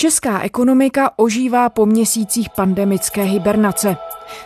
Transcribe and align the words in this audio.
Česká 0.00 0.40
ekonomika 0.40 1.10
ožívá 1.16 1.68
po 1.68 1.86
měsících 1.86 2.48
pandemické 2.56 3.22
hibernace. 3.22 3.96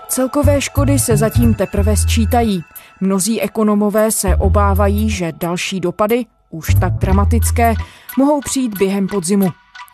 Celkové 0.08 0.61
škody 0.61 0.99
se 0.99 1.17
zatím 1.17 1.54
teprve 1.54 1.96
sčítají. 1.96 2.62
Mnozí 3.00 3.40
ekonomové 3.40 4.11
se 4.11 4.37
obávají, 4.37 5.11
že 5.11 5.32
další 5.40 5.80
dopady, 5.80 6.27
už 6.51 6.75
tak 6.80 6.93
dramatické, 6.93 7.75
mohou 8.19 8.40
přijít 8.40 8.79
během 8.79 9.09
podzimu. 9.09 9.48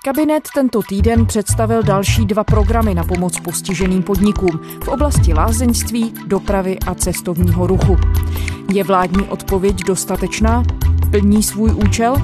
Kabinet 0.05 0.49
tento 0.55 0.83
týden 0.89 1.27
představil 1.27 1.83
další 1.83 2.27
dva 2.27 2.45
programy 2.45 2.95
na 2.95 3.05
pomoc 3.05 3.41
postiženým 3.41 4.03
podnikům 4.03 4.61
v 4.85 4.89
oblasti 4.89 5.35
lázeňství, 5.35 6.15
dopravy 6.27 6.79
a 6.87 6.95
cestovního 6.95 7.67
ruchu. 7.67 7.97
Je 8.73 8.85
vládní 8.85 9.23
odpověď 9.23 9.85
dostatečná? 9.85 10.63
Plní 11.11 11.43
svůj 11.43 11.71
účel? 11.75 12.17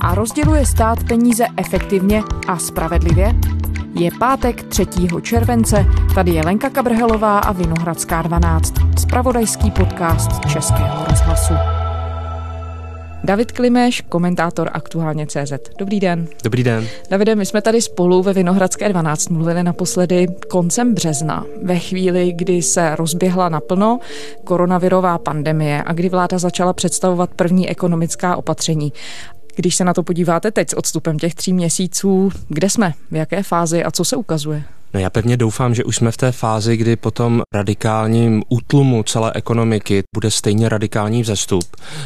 A 0.00 0.14
rozděluje 0.14 0.66
stát 0.66 1.04
peníze 1.04 1.46
efektivně 1.56 2.22
a 2.48 2.58
spravedlivě? 2.58 3.34
Je 3.94 4.10
pátek 4.18 4.62
3. 4.62 4.86
července, 5.22 5.86
tady 6.14 6.30
je 6.30 6.42
Lenka 6.44 6.70
Kabrhelová 6.70 7.38
a 7.38 7.52
Vinohradská 7.52 8.22
12, 8.22 8.74
spravodajský 8.98 9.70
podcast 9.70 10.30
Českého 10.52 11.04
rozhlasu. 11.10 11.77
David 13.24 13.52
Klimeš, 13.52 14.00
komentátor 14.00 14.70
aktuálně 14.72 15.26
CZ. 15.26 15.52
Dobrý 15.78 16.00
den. 16.00 16.28
Dobrý 16.44 16.64
den. 16.64 16.86
Davide, 17.10 17.34
my 17.34 17.46
jsme 17.46 17.62
tady 17.62 17.82
spolu 17.82 18.22
ve 18.22 18.32
Vinohradské 18.32 18.88
12 18.88 19.28
mluvili 19.28 19.62
naposledy 19.62 20.26
koncem 20.48 20.94
března, 20.94 21.44
ve 21.62 21.78
chvíli, 21.78 22.32
kdy 22.32 22.62
se 22.62 22.96
rozběhla 22.96 23.48
naplno 23.48 23.98
koronavirová 24.44 25.18
pandemie 25.18 25.82
a 25.86 25.92
kdy 25.92 26.08
vláda 26.08 26.38
začala 26.38 26.72
představovat 26.72 27.30
první 27.36 27.68
ekonomická 27.68 28.36
opatření. 28.36 28.92
Když 29.56 29.74
se 29.74 29.84
na 29.84 29.94
to 29.94 30.02
podíváte 30.02 30.50
teď 30.50 30.70
s 30.70 30.76
odstupem 30.76 31.18
těch 31.18 31.34
tří 31.34 31.52
měsíců, 31.52 32.30
kde 32.48 32.70
jsme, 32.70 32.92
v 33.10 33.16
jaké 33.16 33.42
fázi 33.42 33.84
a 33.84 33.90
co 33.90 34.04
se 34.04 34.16
ukazuje? 34.16 34.62
No 34.94 35.00
já 35.00 35.10
pevně 35.10 35.36
doufám, 35.36 35.74
že 35.74 35.84
už 35.84 35.96
jsme 35.96 36.10
v 36.10 36.16
té 36.16 36.32
fázi, 36.32 36.76
kdy 36.76 36.96
po 36.96 37.10
tom 37.10 37.42
radikálním 37.54 38.42
útlumu 38.48 39.02
celé 39.02 39.32
ekonomiky 39.34 40.02
bude 40.14 40.30
stejně 40.30 40.68
radikální 40.68 41.22
vzestup. 41.22 41.64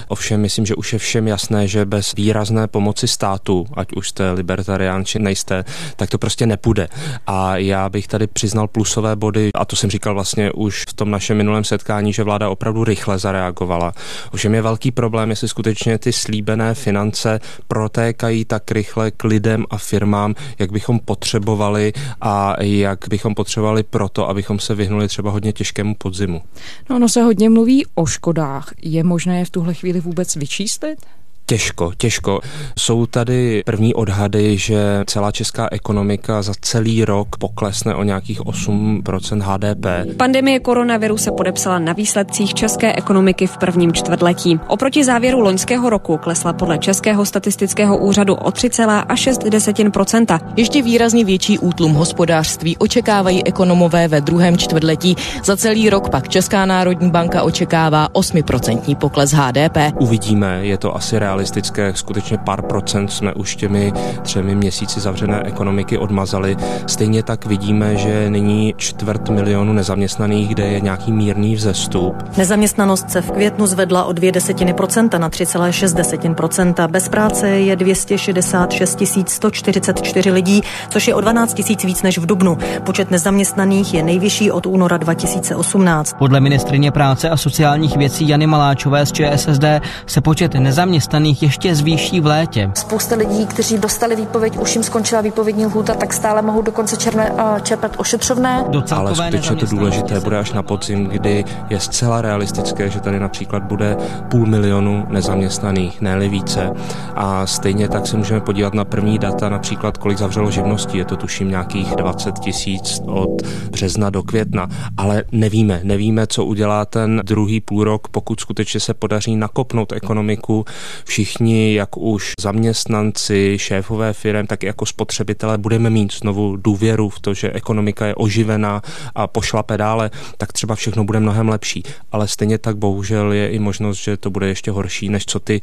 Ovšem 0.09 0.41
myslím, 0.41 0.67
že 0.67 0.75
už 0.75 0.92
je 0.92 0.98
všem 0.98 1.29
jasné, 1.29 1.69
že 1.69 1.84
bez 1.84 2.15
výrazné 2.15 2.67
pomoci 2.67 3.09
státu, 3.09 3.67
ať 3.75 3.92
už 3.92 4.09
jste 4.09 4.33
libertarián 4.33 5.05
či 5.05 5.19
nejste, 5.19 5.65
tak 5.97 6.11
to 6.11 6.19
prostě 6.19 6.47
nepůjde. 6.47 6.89
A 7.27 7.57
já 7.57 7.89
bych 7.89 8.09
tady 8.09 8.27
přiznal 8.27 8.69
plusové 8.69 9.17
body, 9.17 9.51
a 9.55 9.64
to 9.64 9.77
jsem 9.77 9.91
říkal 9.91 10.14
vlastně 10.14 10.53
už 10.53 10.85
v 10.89 10.92
tom 10.95 11.11
našem 11.11 11.37
minulém 11.37 11.64
setkání, 11.64 12.12
že 12.12 12.25
vláda 12.25 12.48
opravdu 12.51 12.85
rychle 12.85 13.19
zareagovala. 13.19 13.92
Ovšem 14.33 14.55
je 14.55 14.62
velký 14.62 14.91
problém, 14.91 15.31
jestli 15.31 15.48
skutečně 15.48 15.98
ty 15.98 16.12
slíbené 16.12 16.75
finance 16.75 17.41
protékají 17.69 18.45
tak 18.45 18.70
rychle 18.70 19.11
k 19.11 19.25
lidem 19.25 19.64
a 19.70 19.79
firmám, 19.79 20.35
jak 20.59 20.73
bychom 20.73 20.98
potřebovali 20.98 21.92
a 22.20 22.62
jak 22.78 22.98
bychom 23.09 23.34
potřebovali 23.34 23.83
proto, 23.83 24.28
abychom 24.28 24.59
se 24.59 24.75
vyhnuli 24.75 25.09
třeba 25.09 25.31
hodně 25.31 25.53
těžkému 25.53 25.95
podzimu. 25.95 26.42
No, 26.91 26.97
ono 26.97 27.09
se 27.09 27.23
hodně 27.23 27.51
mluví 27.51 27.87
o 27.95 28.06
škodách. 28.06 28.75
Je 28.83 29.05
možné 29.05 29.39
je 29.39 29.45
v 29.45 29.51
tuhle 29.51 29.75
chvíli 29.75 30.01
vůbec 30.01 30.37
vyčíslit? 30.37 31.06
Těžko, 31.53 31.92
těžko. 31.97 32.41
Jsou 32.78 33.06
tady 33.06 33.62
první 33.67 33.95
odhady, 33.95 34.58
že 34.58 35.03
celá 35.06 35.33
česká 35.33 35.69
ekonomika 35.72 36.42
za 36.42 36.53
celý 36.61 37.05
rok 37.05 37.36
poklesne 37.39 37.95
o 37.95 38.03
nějakých 38.03 38.41
8% 38.41 39.41
HDP. 39.41 40.17
Pandemie 40.17 40.61
koronaviru 40.61 41.19
se 41.19 41.30
podepsala 41.33 41.78
na 41.78 41.92
výsledcích 41.92 42.55
české 42.55 42.92
ekonomiky 42.92 43.47
v 43.47 43.56
prvním 43.56 43.92
čtvrtletí. 43.92 44.61
Oproti 44.67 45.05
závěru 45.05 45.41
loňského 45.41 45.91
roku 45.91 46.17
klesla 46.17 46.53
podle 46.53 46.78
Českého 46.78 47.25
statistického 47.25 47.97
úřadu 47.98 48.34
o 48.34 48.50
3,6%. 48.50 50.41
Ještě 50.56 50.83
výrazně 50.83 51.25
větší 51.25 51.58
útlum 51.58 51.92
hospodářství 51.92 52.77
očekávají 52.77 53.47
ekonomové 53.47 54.08
ve 54.08 54.20
druhém 54.20 54.58
čtvrtletí. 54.58 55.17
Za 55.45 55.56
celý 55.56 55.91
rok 55.91 56.11
pak 56.11 56.28
Česká 56.28 56.67
národní 56.67 57.11
banka 57.11 57.42
očekává 57.42 58.08
8% 58.08 58.96
pokles 58.96 59.33
HDP. 59.33 59.77
Uvidíme, 60.01 60.58
je 60.62 60.79
to 60.79 60.96
asi 60.96 61.18
realistické 61.18 61.42
realistické, 61.42 61.92
skutečně 61.95 62.39
pár 62.39 62.63
procent 62.63 63.08
jsme 63.08 63.35
už 63.35 63.57
těmi 63.57 63.92
třemi 64.23 64.55
měsíci 64.55 65.01
zavřené 65.01 65.42
ekonomiky 65.45 65.98
odmazali. 65.98 66.57
Stejně 66.86 67.23
tak 67.23 67.47
vidíme, 67.47 67.97
že 67.97 68.30
nyní 68.30 68.75
čtvrt 68.77 69.29
milionu 69.29 69.73
nezaměstnaných, 69.73 70.48
kde 70.48 70.67
je 70.67 70.80
nějaký 70.80 71.13
mírný 71.13 71.55
vzestup. 71.55 72.14
Nezaměstnanost 72.36 73.11
se 73.11 73.20
v 73.20 73.30
květnu 73.30 73.67
zvedla 73.67 74.05
o 74.05 74.13
dvě 74.13 74.33
desetiny 74.33 74.75
procenta 74.75 75.19
na 75.19 75.30
3,6 75.30 75.95
desetin 75.95 76.35
procenta. 76.35 76.89
Bez 76.89 77.08
práce 77.08 77.48
je 77.48 77.77
266 77.77 79.03
144 79.27 80.30
lidí, 80.30 80.63
což 80.89 81.09
je 81.09 81.14
o 81.14 81.20
12 81.20 81.55
tisíc 81.55 81.85
víc 81.85 82.03
než 82.03 82.19
v 82.19 82.27
dubnu. 82.27 82.59
Počet 82.85 83.11
nezaměstnaných 83.11 83.95
je 83.95 84.03
nejvyšší 84.03 84.51
od 84.51 84.67
února 84.67 84.97
2018. 84.97 86.17
Podle 86.19 86.41
ministrině 86.41 86.91
práce 86.91 87.30
a 87.30 87.36
sociálních 87.36 87.97
věcí 87.97 88.29
Jany 88.29 88.47
Maláčové 88.47 89.07
z 89.07 89.13
ČSSD 89.13 89.64
se 90.07 90.20
počet 90.20 90.55
nezaměstnaných 90.55 90.92
zaměstnaných 91.23 91.43
ještě 91.43 91.75
zvýší 91.75 92.21
v 92.21 92.27
létě. 92.27 92.71
Spousta 92.75 93.17
lidí, 93.17 93.47
kteří 93.47 93.79
dostali 93.79 94.17
výpověď, 94.17 94.59
už 94.59 94.75
jim 94.75 94.83
skončila 94.83 95.21
výpovědní 95.21 95.67
lhůta, 95.67 95.95
tak 95.95 96.13
stále 96.13 96.43
mohou 96.43 96.63
do 96.63 96.73
konce 96.73 96.97
června 96.97 97.61
čerpat 97.61 97.95
ošetřovné. 97.99 98.65
Ale 98.91 99.15
skutečně 99.15 99.57
to 99.57 99.67
důležité 99.67 100.21
bude 100.21 100.39
až 100.39 100.53
na 100.53 100.63
podzim, 100.63 101.07
kdy 101.07 101.45
je 101.71 101.81
zcela 101.81 102.23
realistické, 102.23 102.91
že 102.91 103.01
tady 103.01 103.21
například 103.21 103.63
bude 103.63 103.97
půl 104.31 104.47
milionu 104.47 105.07
nezaměstnaných, 105.11 106.01
ne 106.01 106.19
více. 106.29 106.71
A 107.15 107.47
stejně 107.47 107.89
tak 107.89 108.07
se 108.07 108.17
můžeme 108.17 108.41
podívat 108.41 108.75
na 108.75 108.85
první 108.85 109.19
data, 109.19 109.49
například 109.49 109.99
kolik 109.99 110.19
zavřelo 110.19 110.51
živností, 110.51 110.99
je 110.99 111.05
to 111.05 111.17
tuším 111.17 111.51
nějakých 111.51 111.97
20 111.97 112.39
tisíc 112.39 113.01
od 113.07 113.43
března 113.71 114.11
do 114.11 114.23
května, 114.23 114.69
ale 114.97 115.25
nevíme, 115.33 115.81
nevíme, 115.85 116.27
co 116.27 116.45
udělá 116.45 116.85
ten 116.85 117.21
druhý 117.25 117.61
půlrok, 117.61 118.09
pokud 118.09 118.41
skutečně 118.41 118.81
se 118.81 118.95
podaří 118.95 119.37
nakopnout 119.37 119.93
ekonomiku 119.93 120.65
všichni, 121.12 121.74
jak 121.74 121.96
už 121.96 122.33
zaměstnanci, 122.40 123.58
šéfové 123.58 124.12
firm, 124.12 124.46
tak 124.46 124.62
i 124.62 124.67
jako 124.67 124.86
spotřebitelé 124.86 125.58
budeme 125.58 125.90
mít 125.90 126.12
znovu 126.12 126.56
důvěru 126.56 127.08
v 127.08 127.20
to, 127.20 127.34
že 127.34 127.52
ekonomika 127.52 128.06
je 128.06 128.14
oživená 128.14 128.82
a 129.14 129.26
pošla 129.26 129.62
pedále, 129.62 130.11
tak 130.37 130.52
třeba 130.52 130.75
všechno 130.75 131.05
bude 131.05 131.20
mnohem 131.20 131.49
lepší. 131.49 131.82
Ale 132.12 132.28
stejně 132.28 132.58
tak 132.58 132.76
bohužel 132.76 133.32
je 133.32 133.50
i 133.50 133.58
možnost, 133.58 133.99
že 133.99 134.17
to 134.17 134.31
bude 134.31 134.49
ještě 134.49 134.70
horší, 134.70 135.08
než 135.08 135.26
co 135.26 135.40
ty 135.40 135.61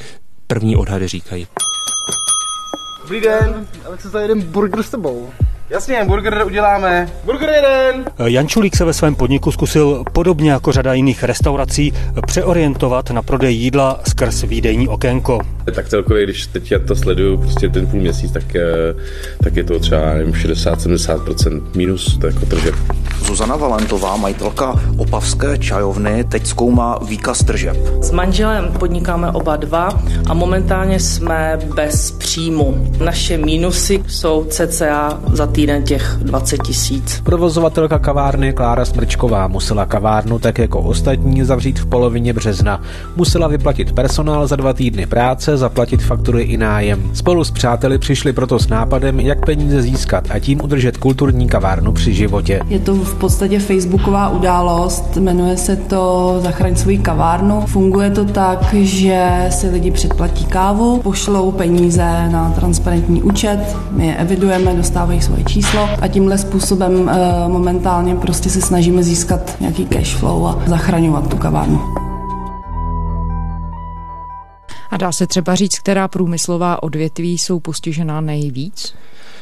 první 0.48 0.76
odhady 0.76 1.08
říkají. 1.08 1.48
Dobrý 3.02 3.22
den, 3.22 3.68
ale 3.86 3.98
za 4.02 4.22
jeden 4.22 4.42
burger 4.42 4.84
s 4.84 4.90
tebou? 4.90 5.30
Jasně, 5.70 6.06
burger 6.06 6.44
uděláme. 6.46 7.10
Burger 7.26 7.50
jeden! 7.50 8.06
Jan 8.26 8.48
Čulík 8.48 8.76
se 8.76 8.86
ve 8.86 8.94
svém 8.94 9.16
podniku 9.16 9.52
zkusil 9.52 10.04
podobně 10.14 10.52
jako 10.52 10.72
řada 10.72 10.94
jiných 10.94 11.24
restaurací 11.24 11.94
přeorientovat 12.28 13.10
na 13.10 13.22
prodej 13.22 13.56
jídla 13.56 14.00
skrz 14.08 14.44
výdejní 14.44 14.88
okénko. 14.88 15.40
Tak 15.76 15.90
celkově, 15.90 16.24
když 16.24 16.48
teď 16.48 16.72
já 16.72 16.80
to 16.80 16.96
sleduju 16.96 17.38
prostě 17.38 17.70
ten 17.70 17.88
půl 17.88 18.00
měsíc, 18.00 18.32
tak, 18.32 18.56
eh, 18.56 18.62
tak 19.44 19.56
je 19.56 19.64
to 19.64 19.80
třeba 19.80 20.02
60-70% 20.34 21.76
minus 21.76 22.18
to 22.18 22.28
jako 22.28 22.46
tržeb. 22.46 22.76
Zuzana 23.26 23.56
Valentová, 23.56 24.18
majitelka 24.18 24.80
Opavské 24.98 25.58
čajovny, 25.58 26.24
teď 26.24 26.48
zkoumá 26.48 27.00
výkaz 27.08 27.44
tržeb. 27.44 27.78
S 28.02 28.12
manželem 28.12 28.74
podnikáme 28.80 29.32
oba 29.32 29.56
dva 29.56 29.90
a 30.30 30.34
momentálně 30.34 31.00
jsme 31.00 31.60
bez 31.76 32.12
příjmu. 32.12 32.92
Naše 33.04 33.38
mínusy 33.38 34.04
jsou 34.08 34.46
cca 34.46 35.20
za 35.34 35.48
týden 35.48 35.59
těch 35.68 36.18
20 36.22 36.64
tisíc. 36.64 37.22
Provozovatelka 37.24 38.00
kavárny 38.00 38.54
Klára 38.54 38.86
Smrčková 38.86 39.48
musela 39.48 39.86
kavárnu 39.86 40.40
tak 40.40 40.58
jako 40.58 40.80
ostatní 40.80 41.44
zavřít 41.44 41.80
v 41.80 41.86
polovině 41.86 42.34
března. 42.34 42.82
Musela 43.16 43.48
vyplatit 43.48 43.92
personál 43.92 44.48
za 44.48 44.56
dva 44.56 44.74
týdny 44.74 45.06
práce, 45.06 45.58
zaplatit 45.58 46.04
faktury 46.04 46.44
i 46.44 46.58
nájem. 46.58 47.12
Spolu 47.14 47.44
s 47.44 47.52
přáteli 47.52 47.98
přišli 47.98 48.34
proto 48.34 48.60
s 48.60 48.68
nápadem, 48.68 49.20
jak 49.20 49.46
peníze 49.46 49.82
získat 49.82 50.28
a 50.30 50.40
tím 50.40 50.62
udržet 50.64 50.98
kulturní 50.98 51.48
kavárnu 51.48 51.92
při 51.92 52.14
životě. 52.14 52.60
Je 52.68 52.80
to 52.80 52.94
v 52.96 53.16
podstatě 53.16 53.60
facebooková 53.60 54.30
událost, 54.30 55.18
jmenuje 55.18 55.58
se 55.58 55.76
to 55.76 56.36
Zachraň 56.44 56.76
svůj 56.76 56.98
kavárnu. 56.98 57.62
Funguje 57.62 58.10
to 58.10 58.26
tak, 58.26 58.74
že 58.74 59.30
si 59.50 59.70
lidi 59.70 59.92
předplatí 59.92 60.46
kávu, 60.46 61.00
pošlou 61.04 61.52
peníze 61.52 62.30
na 62.32 62.52
transparentní 62.52 63.24
účet, 63.24 63.60
my 63.92 64.08
je 64.08 64.16
evidujeme, 64.16 64.74
dostávají 64.74 65.22
svoje 65.22 65.49
číslo 65.50 65.90
a 66.02 66.08
tímhle 66.08 66.38
způsobem 66.38 67.10
e, 67.10 67.48
momentálně 67.48 68.16
prostě 68.16 68.50
se 68.50 68.62
snažíme 68.62 69.04
získat 69.04 69.62
nějaký 69.62 69.86
cash 69.86 70.16
flow 70.16 70.48
a 70.48 70.64
zachraňovat 70.66 71.30
tu 71.30 71.38
kavárnu. 71.38 71.82
A 74.90 74.98
dá 74.98 75.12
se 75.12 75.28
třeba 75.28 75.56
říct, 75.56 75.80
která 75.80 76.08
průmyslová 76.08 76.84
odvětví 76.84 77.38
jsou 77.38 77.60
postižená 77.60 78.22
nejvíc? 78.22 78.94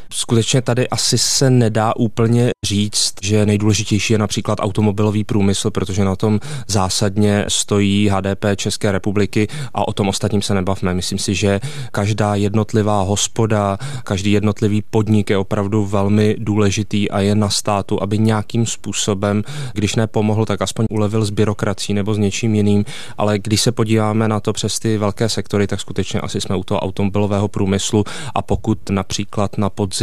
Skutečně 0.09 0.61
tady 0.61 0.89
asi 0.89 1.17
se 1.17 1.49
nedá 1.49 1.95
úplně 1.95 2.49
říct, 2.65 3.13
že 3.21 3.45
nejdůležitější 3.45 4.13
je 4.13 4.19
například 4.19 4.59
automobilový 4.61 5.23
průmysl, 5.23 5.71
protože 5.71 6.05
na 6.05 6.15
tom 6.15 6.39
zásadně 6.67 7.45
stojí 7.47 8.09
HDP 8.09 8.45
České 8.55 8.91
republiky 8.91 9.47
a 9.73 9.87
o 9.87 9.93
tom 9.93 10.07
ostatním 10.07 10.41
se 10.41 10.53
nebavme. 10.53 10.93
Myslím 10.93 11.19
si, 11.19 11.35
že 11.35 11.59
každá 11.91 12.35
jednotlivá 12.35 13.01
hospoda, 13.01 13.77
každý 14.03 14.31
jednotlivý 14.31 14.81
podnik 14.89 15.29
je 15.29 15.37
opravdu 15.37 15.85
velmi 15.85 16.35
důležitý 16.39 17.11
a 17.11 17.19
je 17.19 17.35
na 17.35 17.49
státu, 17.49 18.03
aby 18.03 18.17
nějakým 18.17 18.65
způsobem, 18.65 19.43
když 19.73 19.95
nepomohl, 19.95 20.45
tak 20.45 20.61
aspoň 20.61 20.85
ulevil 20.89 21.25
z 21.25 21.29
byrokrací 21.29 21.93
nebo 21.93 22.13
s 22.13 22.17
něčím 22.17 22.55
jiným. 22.55 22.85
Ale 23.17 23.39
když 23.39 23.61
se 23.61 23.71
podíváme 23.71 24.27
na 24.27 24.39
to 24.39 24.53
přes 24.53 24.79
ty 24.79 24.97
velké 24.97 25.29
sektory, 25.29 25.67
tak 25.67 25.81
skutečně 25.81 26.19
asi 26.21 26.41
jsme 26.41 26.55
u 26.55 26.63
toho 26.63 26.79
automobilového 26.79 27.47
průmyslu 27.47 28.03
a 28.35 28.41
pokud 28.41 28.89
například 28.89 29.57
na 29.57 29.69
podzim 29.69 29.96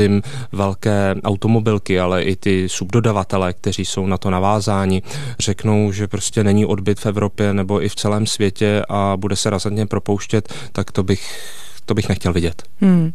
velké 0.53 1.15
automobilky, 1.25 2.01
ale 2.01 2.23
i 2.23 2.37
ty 2.37 2.69
subdodavatele, 2.69 3.53
kteří 3.53 3.85
jsou 3.85 4.07
na 4.07 4.19
to 4.19 4.31
navázáni, 4.31 5.03
řeknou, 5.39 5.93
že 5.93 6.09
prostě 6.09 6.45
není 6.45 6.67
odbyt 6.67 7.01
v 7.01 7.07
Evropě 7.07 7.55
nebo 7.55 7.85
i 7.85 7.89
v 7.89 7.95
celém 7.95 8.27
světě 8.27 8.83
a 8.89 9.17
bude 9.17 9.37
se 9.37 9.51
razantně 9.51 9.87
propouštět, 9.87 10.53
tak 10.73 10.93
to 10.93 11.03
bych, 11.03 11.51
to 11.85 11.95
bych 11.95 12.09
nechtěl 12.09 12.33
vidět. 12.33 12.63
Hmm. 12.81 13.13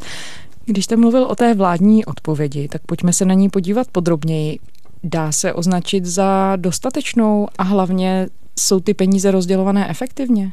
Když 0.66 0.86
jste 0.86 0.96
mluvil 0.96 1.24
o 1.24 1.36
té 1.36 1.54
vládní 1.54 2.06
odpovědi, 2.06 2.68
tak 2.68 2.82
pojďme 2.86 3.14
se 3.14 3.26
na 3.26 3.34
ní 3.34 3.50
podívat 3.50 3.88
podrobněji. 3.92 4.60
Dá 5.04 5.32
se 5.32 5.54
označit 5.54 6.06
za 6.06 6.56
dostatečnou 6.56 7.48
a 7.58 7.64
hlavně 7.64 8.28
jsou 8.60 8.80
ty 8.80 8.94
peníze 8.94 9.32
rozdělované 9.32 9.90
efektivně? 9.90 10.52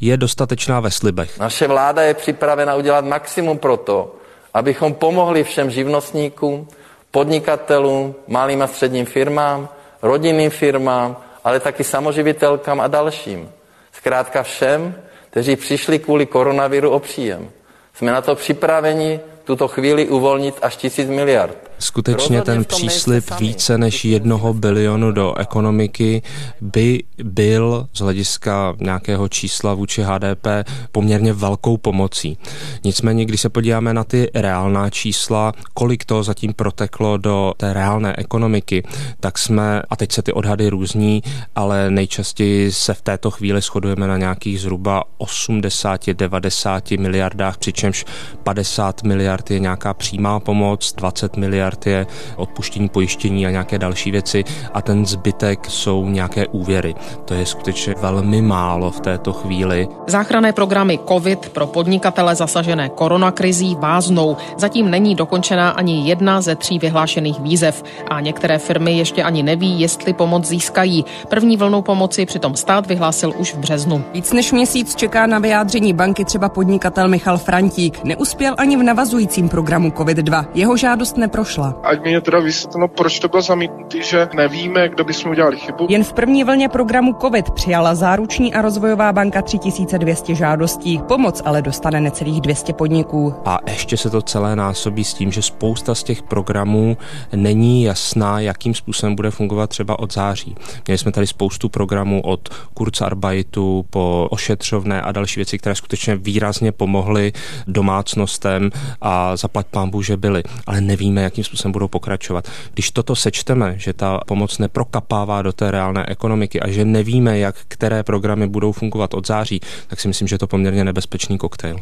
Je 0.00 0.16
dostatečná 0.16 0.80
ve 0.80 0.90
slibech. 0.90 1.38
Naše 1.38 1.68
vláda 1.68 2.02
je 2.02 2.14
připravena 2.14 2.74
udělat 2.74 3.04
maximum 3.04 3.58
pro 3.58 3.76
to, 3.76 4.16
abychom 4.58 4.94
pomohli 4.94 5.44
všem 5.44 5.70
živnostníkům, 5.70 6.68
podnikatelům, 7.10 8.14
malým 8.26 8.62
a 8.62 8.66
středním 8.66 9.06
firmám, 9.06 9.68
rodinným 10.02 10.50
firmám, 10.50 11.16
ale 11.44 11.60
taky 11.60 11.84
samoživitelkám 11.84 12.80
a 12.80 12.86
dalším. 12.86 13.50
Zkrátka 13.92 14.42
všem, 14.42 14.94
kteří 15.30 15.56
přišli 15.56 15.98
kvůli 15.98 16.26
koronaviru 16.26 16.90
o 16.90 16.98
příjem. 16.98 17.50
Jsme 17.94 18.12
na 18.12 18.20
to 18.20 18.34
připraveni 18.34 19.20
tuto 19.44 19.68
chvíli 19.68 20.08
uvolnit 20.08 20.58
až 20.62 20.76
tisíc 20.76 21.08
miliard. 21.08 21.67
Skutečně 21.78 22.42
ten 22.42 22.64
příslip 22.64 23.24
více 23.40 23.78
než 23.78 24.04
jednoho 24.04 24.54
bilionu 24.54 25.12
do 25.12 25.38
ekonomiky 25.38 26.22
by 26.60 27.02
byl 27.24 27.88
z 27.92 28.00
hlediska 28.00 28.76
nějakého 28.80 29.28
čísla 29.28 29.74
vůči 29.74 30.02
HDP 30.02 30.46
poměrně 30.92 31.32
velkou 31.32 31.76
pomocí. 31.76 32.38
Nicméně, 32.84 33.24
když 33.24 33.40
se 33.40 33.48
podíváme 33.48 33.94
na 33.94 34.04
ty 34.04 34.30
reálná 34.34 34.90
čísla, 34.90 35.52
kolik 35.74 36.04
to 36.04 36.22
zatím 36.22 36.52
proteklo 36.52 37.16
do 37.16 37.54
té 37.56 37.72
reálné 37.72 38.14
ekonomiky, 38.16 38.82
tak 39.20 39.38
jsme, 39.38 39.82
a 39.90 39.96
teď 39.96 40.12
se 40.12 40.22
ty 40.22 40.32
odhady 40.32 40.68
různí, 40.68 41.22
ale 41.54 41.90
nejčastěji 41.90 42.72
se 42.72 42.94
v 42.94 43.02
této 43.02 43.30
chvíli 43.30 43.60
shodujeme 43.60 44.08
na 44.08 44.16
nějakých 44.18 44.60
zhruba 44.60 45.04
80-90 45.18 47.00
miliardách, 47.00 47.58
přičemž 47.58 48.04
50 48.42 49.02
miliard 49.02 49.50
je 49.50 49.58
nějaká 49.58 49.94
přímá 49.94 50.40
pomoc, 50.40 50.94
20 50.96 51.36
miliard 51.36 51.67
miliard 51.68 51.86
je 51.86 52.06
odpuštění 52.36 52.88
pojištění 52.88 53.46
a 53.46 53.50
nějaké 53.50 53.78
další 53.78 54.10
věci 54.10 54.44
a 54.74 54.82
ten 54.82 55.06
zbytek 55.06 55.66
jsou 55.70 56.08
nějaké 56.08 56.46
úvěry. 56.46 56.94
To 57.24 57.34
je 57.34 57.46
skutečně 57.46 57.94
velmi 58.00 58.42
málo 58.42 58.90
v 58.90 59.00
této 59.00 59.32
chvíli. 59.32 59.88
Záchranné 60.06 60.52
programy 60.52 60.98
COVID 61.08 61.48
pro 61.48 61.66
podnikatele 61.66 62.34
zasažené 62.34 62.88
koronakrizí 62.88 63.76
váznou. 63.80 64.36
Zatím 64.56 64.90
není 64.90 65.14
dokončena 65.14 65.70
ani 65.70 66.08
jedna 66.08 66.40
ze 66.40 66.56
tří 66.56 66.78
vyhlášených 66.78 67.40
výzev 67.40 67.84
a 68.08 68.20
některé 68.20 68.58
firmy 68.58 68.98
ještě 68.98 69.22
ani 69.22 69.42
neví, 69.42 69.80
jestli 69.80 70.12
pomoc 70.12 70.44
získají. 70.44 71.04
První 71.28 71.56
vlnu 71.56 71.82
pomoci 71.82 72.26
přitom 72.26 72.56
stát 72.56 72.86
vyhlásil 72.86 73.32
už 73.36 73.54
v 73.54 73.58
březnu. 73.58 74.04
Víc 74.14 74.32
než 74.32 74.52
měsíc 74.52 74.94
čeká 74.94 75.26
na 75.26 75.38
vyjádření 75.38 75.92
banky 75.92 76.24
třeba 76.24 76.48
podnikatel 76.48 77.08
Michal 77.08 77.38
Frantík. 77.38 78.04
Neuspěl 78.04 78.54
ani 78.58 78.76
v 78.76 78.82
navazujícím 78.82 79.48
programu 79.48 79.90
COVID-2. 79.90 80.44
Jeho 80.54 80.76
žádost 80.76 81.16
neprošla 81.16 81.57
přišla. 81.58 81.80
Ať 81.82 82.04
mi 82.04 82.12
je 82.12 82.20
teda 82.20 82.40
vysvětleno, 82.40 82.88
proč 82.88 83.18
to 83.18 83.28
bylo 83.28 83.42
zamítnutý, 83.42 84.02
že 84.02 84.28
nevíme, 84.34 84.88
kdo 84.88 85.04
by 85.04 85.14
jsme 85.14 85.30
udělali 85.30 85.56
chybu. 85.56 85.86
Jen 85.88 86.04
v 86.04 86.12
první 86.12 86.44
vlně 86.44 86.68
programu 86.68 87.14
COVID 87.20 87.50
přijala 87.50 87.94
záruční 87.94 88.54
a 88.54 88.62
rozvojová 88.62 89.12
banka 89.12 89.42
3200 89.42 90.34
žádostí. 90.34 91.00
Pomoc 91.08 91.42
ale 91.44 91.62
dostane 91.62 92.00
necelých 92.00 92.40
200 92.40 92.72
podniků. 92.72 93.34
A 93.44 93.58
ještě 93.66 93.96
se 93.96 94.10
to 94.10 94.22
celé 94.22 94.56
násobí 94.56 95.04
s 95.04 95.14
tím, 95.14 95.32
že 95.32 95.42
spousta 95.42 95.94
z 95.94 96.02
těch 96.02 96.22
programů 96.22 96.96
není 97.32 97.82
jasná, 97.82 98.40
jakým 98.40 98.74
způsobem 98.74 99.14
bude 99.16 99.30
fungovat 99.30 99.70
třeba 99.70 99.98
od 99.98 100.12
září. 100.12 100.56
Měli 100.86 100.98
jsme 100.98 101.12
tady 101.12 101.26
spoustu 101.26 101.68
programů 101.68 102.20
od 102.22 102.48
Kurzarbeitu 102.74 103.84
po 103.90 104.28
ošetřovné 104.30 105.02
a 105.02 105.12
další 105.12 105.40
věci, 105.40 105.58
které 105.58 105.74
skutečně 105.74 106.16
výrazně 106.16 106.72
pomohly 106.72 107.32
domácnostem 107.66 108.70
a 109.00 109.36
zaplať 109.36 109.66
pámbu, 109.66 110.02
že 110.02 110.16
byly. 110.16 110.42
Ale 110.66 110.80
nevíme, 110.80 111.22
jakým 111.22 111.44
způsobem 111.48 111.72
budou 111.72 111.88
pokračovat. 111.88 112.48
Když 112.74 112.90
toto 112.90 113.16
sečteme, 113.16 113.74
že 113.76 113.92
ta 113.92 114.20
pomoc 114.26 114.58
neprokapává 114.58 115.42
do 115.42 115.52
té 115.52 115.70
reálné 115.70 116.06
ekonomiky 116.06 116.60
a 116.60 116.70
že 116.70 116.84
nevíme, 116.84 117.38
jak 117.38 117.56
které 117.68 118.02
programy 118.02 118.48
budou 118.48 118.72
fungovat 118.72 119.14
od 119.14 119.26
září, 119.26 119.60
tak 119.86 120.00
si 120.00 120.08
myslím, 120.08 120.28
že 120.28 120.34
je 120.34 120.38
to 120.38 120.46
poměrně 120.46 120.84
nebezpečný 120.84 121.38
koktejl. 121.38 121.76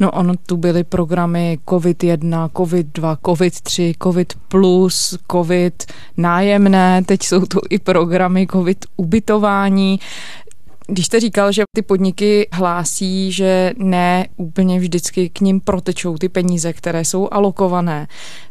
No 0.00 0.10
ono 0.10 0.34
tu 0.46 0.56
byly 0.56 0.84
programy 0.84 1.58
COVID-1, 1.66 2.48
COVID-2, 2.48 3.16
COVID-3, 3.16 3.94
COVID+, 4.02 4.32
COVID 5.32 5.92
nájemné, 6.16 7.02
teď 7.06 7.22
jsou 7.22 7.46
tu 7.46 7.60
i 7.70 7.78
programy 7.78 8.46
COVID 8.46 8.86
ubytování. 8.96 10.00
Když 10.90 11.06
jste 11.06 11.20
říkal, 11.20 11.52
že 11.52 11.62
ty 11.76 11.82
podniky 11.82 12.48
hlásí, 12.52 13.32
že 13.32 13.72
ne 13.76 14.26
úplně 14.36 14.80
vždycky 14.80 15.28
k 15.28 15.40
ním 15.40 15.60
protečou 15.60 16.18
ty 16.18 16.28
peníze, 16.28 16.72
které 16.72 17.04
jsou 17.04 17.28
alokované, 17.30 18.06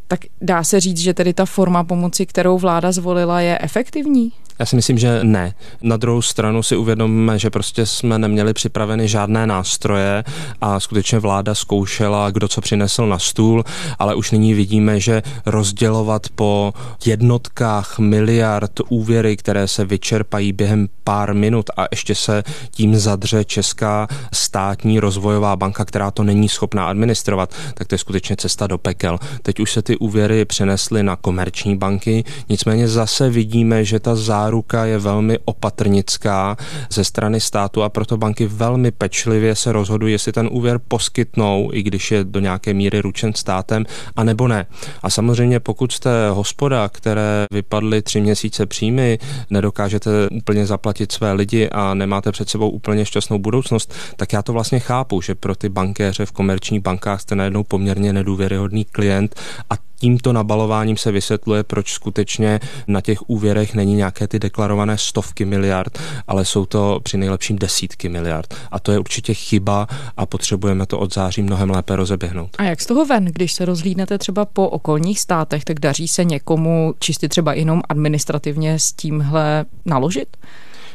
tak 0.08 0.20
dá 0.42 0.64
se 0.64 0.80
říct, 0.80 0.98
že 0.98 1.14
tedy 1.14 1.34
ta 1.34 1.46
forma 1.46 1.84
pomoci, 1.84 2.26
kterou 2.26 2.58
vláda 2.58 2.92
zvolila, 2.92 3.42
je 3.42 3.58
efektivní? 3.62 4.32
Já 4.60 4.66
si 4.66 4.76
myslím, 4.76 4.98
že 4.98 5.20
ne. 5.24 5.54
Na 5.82 5.98
druhou 5.98 6.22
stranu 6.22 6.64
si 6.64 6.76
uvědomíme, 6.76 7.40
že 7.40 7.50
prostě 7.50 7.86
jsme 7.86 8.20
neměli 8.20 8.54
připraveny 8.54 9.08
žádné 9.08 9.48
nástroje 9.48 10.24
a 10.62 10.80
skutečně 10.80 11.20
vláda 11.20 11.56
zkoušela, 11.56 12.32
kdo 12.32 12.48
co 12.48 12.62
přinesl 12.62 13.08
na 13.08 13.20
stůl, 13.20 13.64
ale 14.00 14.16
už 14.16 14.32
nyní 14.32 14.54
vidíme, 14.54 15.00
že 15.00 15.24
rozdělovat 15.46 16.30
po 16.36 16.74
jednotkách 17.06 18.00
miliard 18.00 18.72
úvěry, 18.90 19.38
které 19.38 19.68
se 19.68 19.86
vyčerpají 19.86 20.54
během 20.54 20.88
pár 21.04 21.34
minut 21.34 21.70
a 21.78 21.86
ještě 21.92 22.16
se 22.16 22.44
tím 22.72 22.96
zadře 22.96 23.46
Česká 23.46 24.08
státní 24.34 25.00
rozvojová 25.00 25.56
banka, 25.56 25.86
která 25.86 26.12
to 26.12 26.24
není 26.24 26.50
schopná 26.50 26.88
administrovat, 26.88 27.54
tak 27.74 27.88
to 27.88 27.96
je 27.96 28.00
skutečně 28.00 28.36
cesta 28.36 28.68
do 28.68 28.78
pekel. 28.78 29.20
Teď 29.42 29.60
už 29.60 29.72
se 29.72 29.82
ty 29.82 29.97
úvěry 29.98 30.46
přenesly 30.46 31.04
na 31.04 31.16
komerční 31.16 31.78
banky, 31.78 32.24
nicméně 32.50 32.88
zase 32.88 33.30
vidíme, 33.30 33.86
že 33.86 34.00
ta 34.00 34.16
zá 34.16 34.38
záruka 34.38 34.86
je 34.86 34.98
velmi 34.98 35.40
opatrnická 35.46 36.58
ze 36.92 37.04
strany 37.04 37.40
státu 37.40 37.84
a 37.84 37.90
proto 37.90 38.18
banky 38.18 38.48
velmi 38.48 38.92
pečlivě 38.92 39.56
se 39.56 39.72
rozhodují, 39.72 40.14
jestli 40.14 40.32
ten 40.32 40.50
úvěr 40.52 40.80
poskytnou, 40.88 41.70
i 41.74 41.84
když 41.84 42.12
je 42.12 42.24
do 42.24 42.40
nějaké 42.40 42.74
míry 42.74 43.02
ručen 43.02 43.34
státem, 43.34 43.86
a 44.16 44.24
nebo 44.24 44.48
ne. 44.48 44.66
A 45.04 45.10
samozřejmě 45.10 45.60
pokud 45.60 45.92
jste 45.92 46.30
hospoda, 46.30 46.90
které 46.90 47.46
vypadly 47.52 48.02
tři 48.02 48.22
měsíce 48.22 48.66
příjmy, 48.66 49.20
nedokážete 49.50 50.10
úplně 50.32 50.66
zaplatit 50.66 51.12
své 51.12 51.34
lidi 51.34 51.70
a 51.70 51.94
nemáte 51.94 52.32
před 52.32 52.50
sebou 52.50 52.70
úplně 52.70 53.06
šťastnou 53.06 53.40
budoucnost, 53.40 53.94
tak 54.16 54.34
já 54.34 54.42
to 54.42 54.54
vlastně 54.54 54.80
chápu, 54.80 55.22
že 55.22 55.36
pro 55.36 55.56
ty 55.56 55.70
bankéře 55.70 56.26
v 56.26 56.32
komerčních 56.32 56.82
bankách 56.82 57.22
jste 57.22 57.36
najednou 57.36 57.64
poměrně 57.64 58.14
nedůvěryhodný 58.14 58.86
klient 58.86 59.36
a 59.70 59.87
tímto 60.00 60.34
nabalováním 60.34 60.98
se 60.98 61.12
vysvětluje, 61.12 61.64
proč 61.64 61.94
skutečně 61.94 62.60
na 62.88 63.02
těch 63.02 63.30
úvěrech 63.30 63.76
není 63.76 63.94
nějaké 63.96 64.28
ty 64.28 64.40
deklarované 64.40 64.98
stovky 64.98 65.46
miliard, 65.46 66.00
ale 66.28 66.46
jsou 66.46 66.66
to 66.66 67.00
při 67.04 67.18
nejlepším 67.18 67.56
desítky 67.56 68.10
miliard. 68.10 68.54
A 68.72 68.80
to 68.80 68.92
je 68.92 69.00
určitě 69.00 69.34
chyba 69.34 69.88
a 70.18 70.26
potřebujeme 70.26 70.86
to 70.86 71.00
od 71.00 71.14
září 71.14 71.42
mnohem 71.42 71.70
lépe 71.70 71.96
rozeběhnout. 71.96 72.50
A 72.58 72.64
jak 72.64 72.82
z 72.82 72.86
toho 72.86 73.06
ven, 73.06 73.26
když 73.26 73.54
se 73.54 73.66
rozhlídnete 73.66 74.18
třeba 74.18 74.46
po 74.46 74.70
okolních 74.70 75.20
státech, 75.20 75.66
tak 75.66 75.80
daří 75.80 76.08
se 76.08 76.26
někomu 76.26 76.94
čistě 77.00 77.30
třeba 77.30 77.54
jenom 77.54 77.82
administrativně 77.90 78.80
s 78.80 78.92
tímhle 78.94 79.66
naložit? 79.86 80.38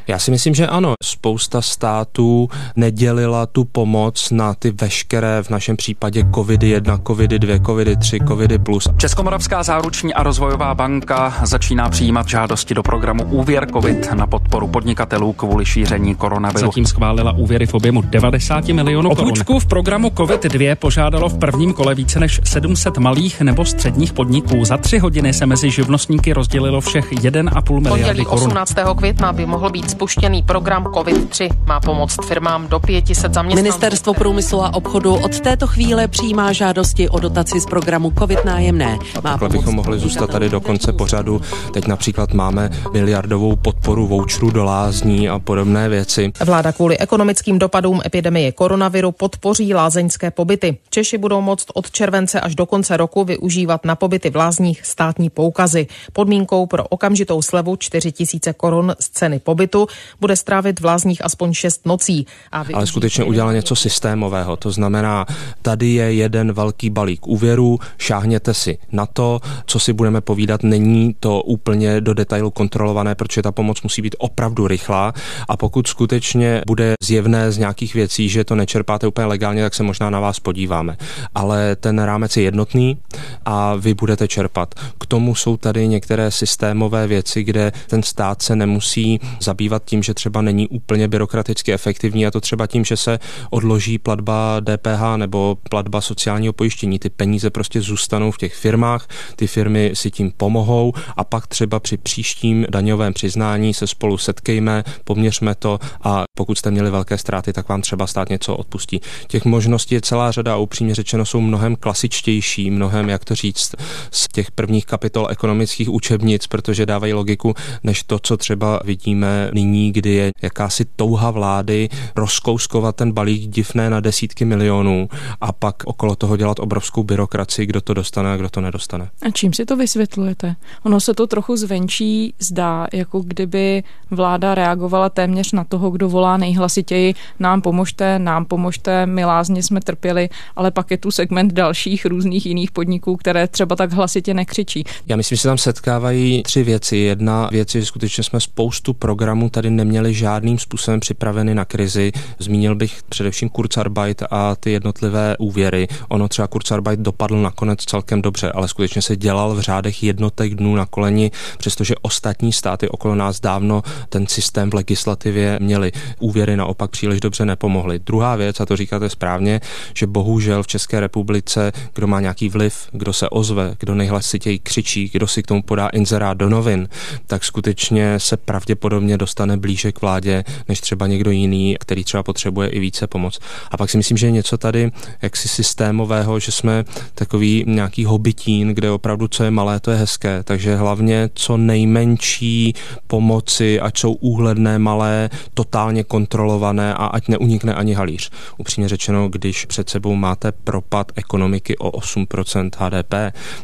Já 0.08 0.18
si 0.18 0.30
myslím, 0.30 0.54
že 0.54 0.66
ano. 0.66 0.94
Spousta 1.02 1.62
států 1.62 2.48
nedělila 2.76 3.46
tu 3.46 3.64
pomoc 3.64 4.30
na 4.30 4.54
ty 4.54 4.70
veškeré, 4.70 5.42
v 5.42 5.50
našem 5.50 5.76
případě 5.76 6.24
covidy 6.34 6.68
1, 6.68 6.98
covidy 7.06 7.38
2, 7.38 7.58
covidy 7.58 7.96
3, 7.96 8.18
covidy 8.28 8.58
plus. 8.58 8.88
Českomoravská 8.96 9.62
záruční 9.62 10.14
a 10.14 10.22
rozvojová 10.22 10.74
banka 10.74 11.34
začíná 11.42 11.90
přijímat 11.90 12.28
žádosti 12.28 12.74
do 12.74 12.82
programu 12.82 13.24
Úvěr 13.24 13.66
COVID 13.72 14.12
na 14.12 14.26
podporu 14.26 14.68
podnikatelů 14.68 15.32
kvůli 15.32 15.66
šíření 15.66 16.14
koronaviru. 16.14 16.66
Zatím 16.66 16.86
schválila 16.86 17.32
úvěry 17.32 17.66
v 17.66 17.74
objemu 17.74 18.02
90 18.02 18.68
milionů 18.68 19.08
korun. 19.10 19.24
O 19.24 19.28
půjčku 19.28 19.58
v 19.58 19.66
programu 19.66 20.08
COVID-2 20.08 20.76
požádalo 20.76 21.28
v 21.28 21.38
prvním 21.38 21.72
kole 21.72 21.94
více 21.94 22.20
než 22.20 22.40
700 22.44 22.98
malých 22.98 23.40
nebo 23.40 23.64
středních 23.64 24.12
podniků. 24.12 24.64
Za 24.64 24.76
tři 24.76 24.98
hodiny 24.98 25.32
se 25.32 25.46
mezi 25.46 25.70
živnostníky 25.70 26.32
rozdělilo 26.32 26.80
všech 26.80 27.12
1,5 27.12 27.80
miliardy 27.80 28.24
korun. 28.24 28.44
18. 28.44 28.74
května 28.96 29.32
by 29.32 29.46
mohl 29.46 29.70
být 29.70 29.91
spuštěný 29.92 30.42
program 30.42 30.84
COVID-3. 30.84 31.48
Má 31.66 31.80
pomoct 31.80 32.24
firmám 32.28 32.68
do 32.68 32.80
500 32.80 33.34
zaměstnanců. 33.34 33.62
Ministerstvo 33.62 34.14
průmyslu 34.14 34.64
a 34.64 34.74
obchodu 34.74 35.14
od 35.14 35.40
této 35.40 35.66
chvíle 35.66 36.08
přijímá 36.08 36.52
žádosti 36.52 37.08
o 37.08 37.18
dotaci 37.18 37.60
z 37.60 37.66
programu 37.66 38.12
COVID 38.18 38.44
nájemné. 38.44 38.98
Má 39.24 39.30
takhle 39.30 39.48
bychom 39.48 39.74
mohli 39.74 39.98
zůstat 39.98 40.30
tady 40.30 40.48
do 40.48 40.60
konce 40.60 40.92
pořadu. 40.92 41.40
Teď 41.72 41.86
například 41.86 42.32
máme 42.32 42.70
miliardovou 42.92 43.56
podporu 43.56 44.06
voucherů 44.06 44.50
do 44.50 44.64
lázní 44.64 45.28
a 45.28 45.38
podobné 45.38 45.88
věci. 45.88 46.32
Vláda 46.44 46.72
kvůli 46.72 46.98
ekonomickým 46.98 47.58
dopadům 47.58 48.00
epidemie 48.06 48.52
koronaviru 48.52 49.12
podpoří 49.12 49.74
lázeňské 49.74 50.30
pobyty. 50.30 50.78
Češi 50.90 51.18
budou 51.18 51.40
moct 51.40 51.66
od 51.74 51.90
července 51.90 52.40
až 52.40 52.54
do 52.54 52.66
konce 52.66 52.96
roku 52.96 53.24
využívat 53.24 53.84
na 53.84 53.96
pobyty 53.96 54.30
v 54.30 54.36
lázních 54.36 54.86
státní 54.86 55.30
poukazy. 55.30 55.86
Podmínkou 56.12 56.66
pro 56.66 56.84
okamžitou 56.84 57.42
slevu 57.42 57.76
4 57.76 58.12
000 58.46 58.54
korun 58.56 58.94
z 59.00 59.08
ceny 59.10 59.38
pobytu 59.38 59.81
bude 60.20 60.36
strávit 60.36 60.80
v 60.80 60.84
lázních 60.84 61.24
aspoň 61.24 61.52
6 61.52 61.86
nocí. 61.86 62.26
A. 62.52 62.64
Ale 62.74 62.86
skutečně 62.86 63.24
udělala 63.24 63.52
něco 63.52 63.76
systémového. 63.76 64.56
To 64.56 64.70
znamená, 64.70 65.26
tady 65.62 65.88
je 65.88 66.14
jeden 66.14 66.52
velký 66.52 66.90
balík 66.90 67.26
úvěrů, 67.26 67.78
šáhněte 67.98 68.54
si 68.54 68.78
na 68.92 69.06
to, 69.06 69.40
co 69.66 69.78
si 69.78 69.92
budeme 69.92 70.20
povídat, 70.20 70.62
není 70.62 71.16
to 71.20 71.42
úplně 71.42 72.00
do 72.00 72.14
detailu 72.14 72.50
kontrolované, 72.50 73.14
protože 73.14 73.42
ta 73.42 73.52
pomoc 73.52 73.82
musí 73.82 74.02
být 74.02 74.16
opravdu 74.18 74.66
rychlá 74.66 75.12
a 75.48 75.56
pokud 75.56 75.86
skutečně 75.86 76.62
bude 76.66 76.94
zjevné 77.02 77.52
z 77.52 77.58
nějakých 77.58 77.94
věcí, 77.94 78.28
že 78.28 78.44
to 78.44 78.54
nečerpáte 78.54 79.06
úplně 79.06 79.26
legálně, 79.26 79.62
tak 79.62 79.74
se 79.74 79.82
možná 79.82 80.10
na 80.10 80.20
vás 80.20 80.40
podíváme. 80.40 80.96
Ale 81.34 81.76
ten 81.76 81.98
rámec 81.98 82.36
je 82.36 82.42
jednotný 82.42 82.98
a 83.44 83.74
vy 83.74 83.94
budete 83.94 84.28
čerpat. 84.28 84.74
K 85.00 85.06
tomu 85.06 85.34
jsou 85.34 85.56
tady 85.56 85.88
některé 85.88 86.30
systémové 86.30 87.06
věci, 87.06 87.44
kde 87.44 87.72
ten 87.86 88.02
stát 88.02 88.42
se 88.42 88.56
nemusí 88.56 89.20
zabývat 89.40 89.71
tím, 89.78 90.02
že 90.02 90.14
třeba 90.14 90.42
není 90.42 90.68
úplně 90.68 91.08
byrokraticky 91.08 91.72
efektivní 91.72 92.26
a 92.26 92.30
to 92.30 92.40
třeba 92.40 92.66
tím, 92.66 92.84
že 92.84 92.96
se 92.96 93.18
odloží 93.50 93.98
platba 93.98 94.60
DPH 94.60 95.16
nebo 95.16 95.58
platba 95.70 96.00
sociálního 96.00 96.52
pojištění. 96.52 96.98
Ty 96.98 97.10
peníze 97.10 97.50
prostě 97.50 97.80
zůstanou 97.80 98.30
v 98.30 98.38
těch 98.38 98.54
firmách, 98.54 99.08
ty 99.36 99.46
firmy 99.46 99.90
si 99.94 100.10
tím 100.10 100.32
pomohou 100.36 100.92
a 101.16 101.24
pak 101.24 101.46
třeba 101.46 101.80
při 101.80 101.96
příštím 101.96 102.66
daňovém 102.70 103.12
přiznání 103.12 103.74
se 103.74 103.86
spolu 103.86 104.18
setkejme, 104.18 104.84
poměřme 105.04 105.54
to 105.54 105.78
a 106.02 106.24
pokud 106.36 106.58
jste 106.58 106.70
měli 106.70 106.90
velké 106.90 107.18
ztráty, 107.18 107.52
tak 107.52 107.68
vám 107.68 107.82
třeba 107.82 108.06
stát 108.06 108.28
něco 108.28 108.56
odpustí. 108.56 109.00
Těch 109.26 109.44
možností 109.44 109.94
je 109.94 110.00
celá 110.00 110.30
řada 110.30 110.54
a 110.54 110.56
upřímně 110.56 110.94
řečeno 110.94 111.24
jsou 111.24 111.40
mnohem 111.40 111.76
klasičtější, 111.76 112.70
mnohem, 112.70 113.08
jak 113.08 113.24
to 113.24 113.34
říct, 113.34 113.74
z 114.10 114.28
těch 114.28 114.50
prvních 114.50 114.86
kapitol 114.86 115.26
ekonomických 115.30 115.88
učebnic, 115.90 116.46
protože 116.46 116.86
dávají 116.86 117.12
logiku, 117.12 117.54
než 117.82 118.02
to, 118.02 118.18
co 118.18 118.36
třeba 118.36 118.80
vidíme 118.84 119.50
nyní, 119.54 119.61
kdy 119.92 120.10
je 120.10 120.30
jakási 120.42 120.84
touha 120.96 121.30
vlády 121.30 121.88
rozkouskovat 122.16 122.96
ten 122.96 123.12
balík 123.12 123.50
divné 123.50 123.90
na 123.90 124.00
desítky 124.00 124.44
milionů 124.44 125.08
a 125.40 125.52
pak 125.52 125.82
okolo 125.84 126.16
toho 126.16 126.36
dělat 126.36 126.58
obrovskou 126.58 127.02
byrokracii, 127.02 127.66
kdo 127.66 127.80
to 127.80 127.94
dostane 127.94 128.32
a 128.32 128.36
kdo 128.36 128.48
to 128.48 128.60
nedostane. 128.60 129.08
A 129.26 129.30
čím 129.30 129.52
si 129.52 129.64
to 129.64 129.76
vysvětlujete? 129.76 130.56
Ono 130.82 131.00
se 131.00 131.14
to 131.14 131.26
trochu 131.26 131.56
zvenčí 131.56 132.34
zdá, 132.38 132.86
jako 132.92 133.20
kdyby 133.20 133.82
vláda 134.10 134.54
reagovala 134.54 135.08
téměř 135.08 135.52
na 135.52 135.64
toho, 135.64 135.90
kdo 135.90 136.08
volá 136.08 136.36
nejhlasitěji, 136.36 137.14
nám 137.38 137.62
pomožte, 137.62 138.18
nám 138.18 138.44
pomožte, 138.44 139.06
my 139.06 139.24
lázně 139.24 139.62
jsme 139.62 139.80
trpěli, 139.80 140.28
ale 140.56 140.70
pak 140.70 140.90
je 140.90 140.98
tu 140.98 141.10
segment 141.10 141.52
dalších 141.52 142.06
různých 142.06 142.46
jiných 142.46 142.70
podniků, 142.70 143.16
které 143.16 143.48
třeba 143.48 143.76
tak 143.76 143.92
hlasitě 143.92 144.34
nekřičí. 144.34 144.84
Já 145.06 145.16
myslím, 145.16 145.36
že 145.36 145.42
se 145.42 145.48
tam 145.48 145.58
setkávají 145.58 146.42
tři 146.42 146.62
věci. 146.62 146.96
Jedna 146.96 147.48
věc 147.52 147.74
je, 147.74 147.80
že 147.80 147.86
skutečně 147.86 148.24
jsme 148.24 148.40
spoustu 148.40 148.94
programů 148.94 149.50
tady 149.52 149.70
neměli 149.70 150.14
žádným 150.14 150.58
způsobem 150.58 151.00
připraveny 151.00 151.54
na 151.54 151.64
krizi. 151.64 152.12
Zmínil 152.38 152.74
bych 152.74 153.02
především 153.08 153.48
Kurzarbeit 153.48 154.22
a 154.30 154.56
ty 154.56 154.70
jednotlivé 154.72 155.36
úvěry. 155.38 155.88
Ono 156.08 156.28
třeba 156.28 156.48
Kurzarbeit 156.48 157.00
dopadl 157.00 157.42
nakonec 157.42 157.84
celkem 157.84 158.22
dobře, 158.22 158.52
ale 158.52 158.68
skutečně 158.68 159.02
se 159.02 159.16
dělal 159.16 159.54
v 159.54 159.60
řádech 159.60 160.02
jednotek 160.02 160.54
dnů 160.54 160.76
na 160.76 160.86
koleni, 160.86 161.30
přestože 161.58 161.94
ostatní 162.02 162.52
státy 162.52 162.88
okolo 162.88 163.14
nás 163.14 163.40
dávno 163.40 163.82
ten 164.08 164.26
systém 164.26 164.70
v 164.70 164.74
legislativě 164.74 165.58
měli. 165.60 165.92
Úvěry 166.20 166.56
naopak 166.56 166.90
příliš 166.90 167.20
dobře 167.20 167.44
nepomohly. 167.44 167.98
Druhá 167.98 168.36
věc, 168.36 168.60
a 168.60 168.66
to 168.66 168.76
říkáte 168.76 169.08
správně, 169.08 169.60
že 169.94 170.06
bohužel 170.06 170.62
v 170.62 170.66
České 170.66 171.00
republice, 171.00 171.72
kdo 171.94 172.06
má 172.06 172.20
nějaký 172.20 172.48
vliv, 172.48 172.88
kdo 172.92 173.12
se 173.12 173.28
ozve, 173.28 173.74
kdo 173.78 173.94
nejhlasitěji 173.94 174.58
křičí, 174.58 175.10
kdo 175.12 175.26
si 175.26 175.42
k 175.42 175.46
tomu 175.46 175.62
podá 175.62 175.88
inzerát 175.88 176.36
do 176.36 176.48
novin, 176.48 176.88
tak 177.26 177.44
skutečně 177.44 178.20
se 178.20 178.36
pravděpodobně 178.36 179.18
dostane 179.18 179.41
blíže 179.56 179.92
k 179.92 180.00
vládě, 180.00 180.44
než 180.68 180.80
třeba 180.80 181.06
někdo 181.06 181.30
jiný, 181.30 181.76
který 181.80 182.04
třeba 182.04 182.22
potřebuje 182.22 182.68
i 182.68 182.80
více 182.80 183.06
pomoc. 183.06 183.38
A 183.70 183.76
pak 183.76 183.90
si 183.90 183.96
myslím, 183.96 184.16
že 184.16 184.26
je 184.26 184.30
něco 184.30 184.58
tady 184.58 184.90
jaksi 185.22 185.48
systémového, 185.48 186.38
že 186.38 186.52
jsme 186.52 186.84
takový 187.14 187.64
nějaký 187.66 188.04
hobitín, 188.04 188.68
kde 188.68 188.90
opravdu 188.90 189.28
co 189.28 189.44
je 189.44 189.50
malé, 189.50 189.80
to 189.80 189.90
je 189.90 189.96
hezké. 189.96 190.42
Takže 190.42 190.76
hlavně 190.76 191.30
co 191.34 191.56
nejmenší 191.56 192.74
pomoci, 193.06 193.80
ať 193.80 193.98
jsou 193.98 194.12
úhledné, 194.12 194.78
malé, 194.78 195.30
totálně 195.54 196.04
kontrolované 196.04 196.94
a 196.94 197.06
ať 197.06 197.28
neunikne 197.28 197.74
ani 197.74 197.94
halíř. 197.94 198.30
Upřímně 198.58 198.88
řečeno, 198.88 199.28
když 199.28 199.64
před 199.64 199.90
sebou 199.90 200.14
máte 200.14 200.52
propad 200.52 201.12
ekonomiky 201.14 201.78
o 201.78 201.90
8% 201.90 202.70
HDP, 202.78 203.14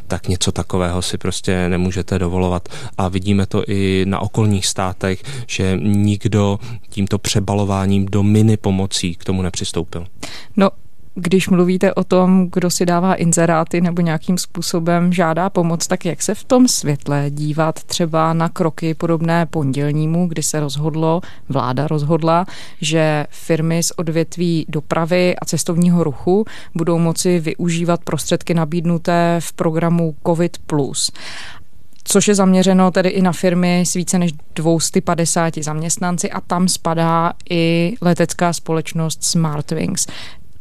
tak 0.07 0.29
něco 0.29 0.53
takového 0.53 1.03
si 1.03 1.19
prostě 1.19 1.69
nemůžete 1.69 2.19
dovolovat. 2.19 2.69
A 2.99 3.09
vidíme 3.09 3.47
to 3.47 3.63
i 3.69 4.05
na 4.09 4.21
okolních 4.21 4.67
státech, 4.67 5.23
nikdo 5.77 6.59
tímto 6.89 7.19
přebalováním 7.19 8.07
do 8.07 8.23
mini 8.23 8.57
pomocí 8.57 9.15
k 9.15 9.25
tomu 9.25 9.43
nepřistoupil. 9.43 10.07
No, 10.57 10.71
když 11.21 11.49
mluvíte 11.49 11.95
o 11.95 12.05
tom, 12.05 12.49
kdo 12.53 12.71
si 12.71 12.87
dává 12.87 13.15
inzeráty 13.15 13.81
nebo 13.81 14.03
nějakým 14.03 14.39
způsobem 14.39 15.13
žádá 15.13 15.51
pomoc, 15.51 15.87
tak 15.87 16.05
jak 16.05 16.23
se 16.23 16.35
v 16.35 16.45
tom 16.45 16.69
světle 16.69 17.27
dívat 17.31 17.83
třeba 17.85 18.33
na 18.33 18.49
kroky 18.49 18.95
podobné 18.95 19.47
pondělnímu, 19.47 20.27
kdy 20.27 20.43
se 20.43 20.61
rozhodlo, 20.61 21.21
vláda 21.49 21.87
rozhodla, 21.87 22.47
že 22.81 23.27
firmy 23.31 23.83
z 23.83 23.93
odvětví 23.97 24.67
dopravy 24.69 25.37
a 25.37 25.45
cestovního 25.45 26.05
ruchu 26.05 26.45
budou 26.75 26.99
moci 26.99 27.41
využívat 27.41 28.01
prostředky 28.05 28.55
nabídnuté 28.55 29.37
v 29.41 29.53
programu 29.53 30.15
COVID+ 30.27 30.59
což 32.09 32.29
je 32.29 32.35
zaměřeno 32.35 32.91
tedy 32.91 33.09
i 33.09 33.23
na 33.23 33.33
firmy 33.33 33.81
s 33.87 33.95
více 33.95 34.19
než 34.19 34.33
250 34.55 35.55
zaměstnanci 35.57 36.31
a 36.31 36.41
tam 36.41 36.69
spadá 36.69 37.33
i 37.51 37.95
letecká 38.01 38.53
společnost 38.53 39.25
Smartwings. 39.25 40.07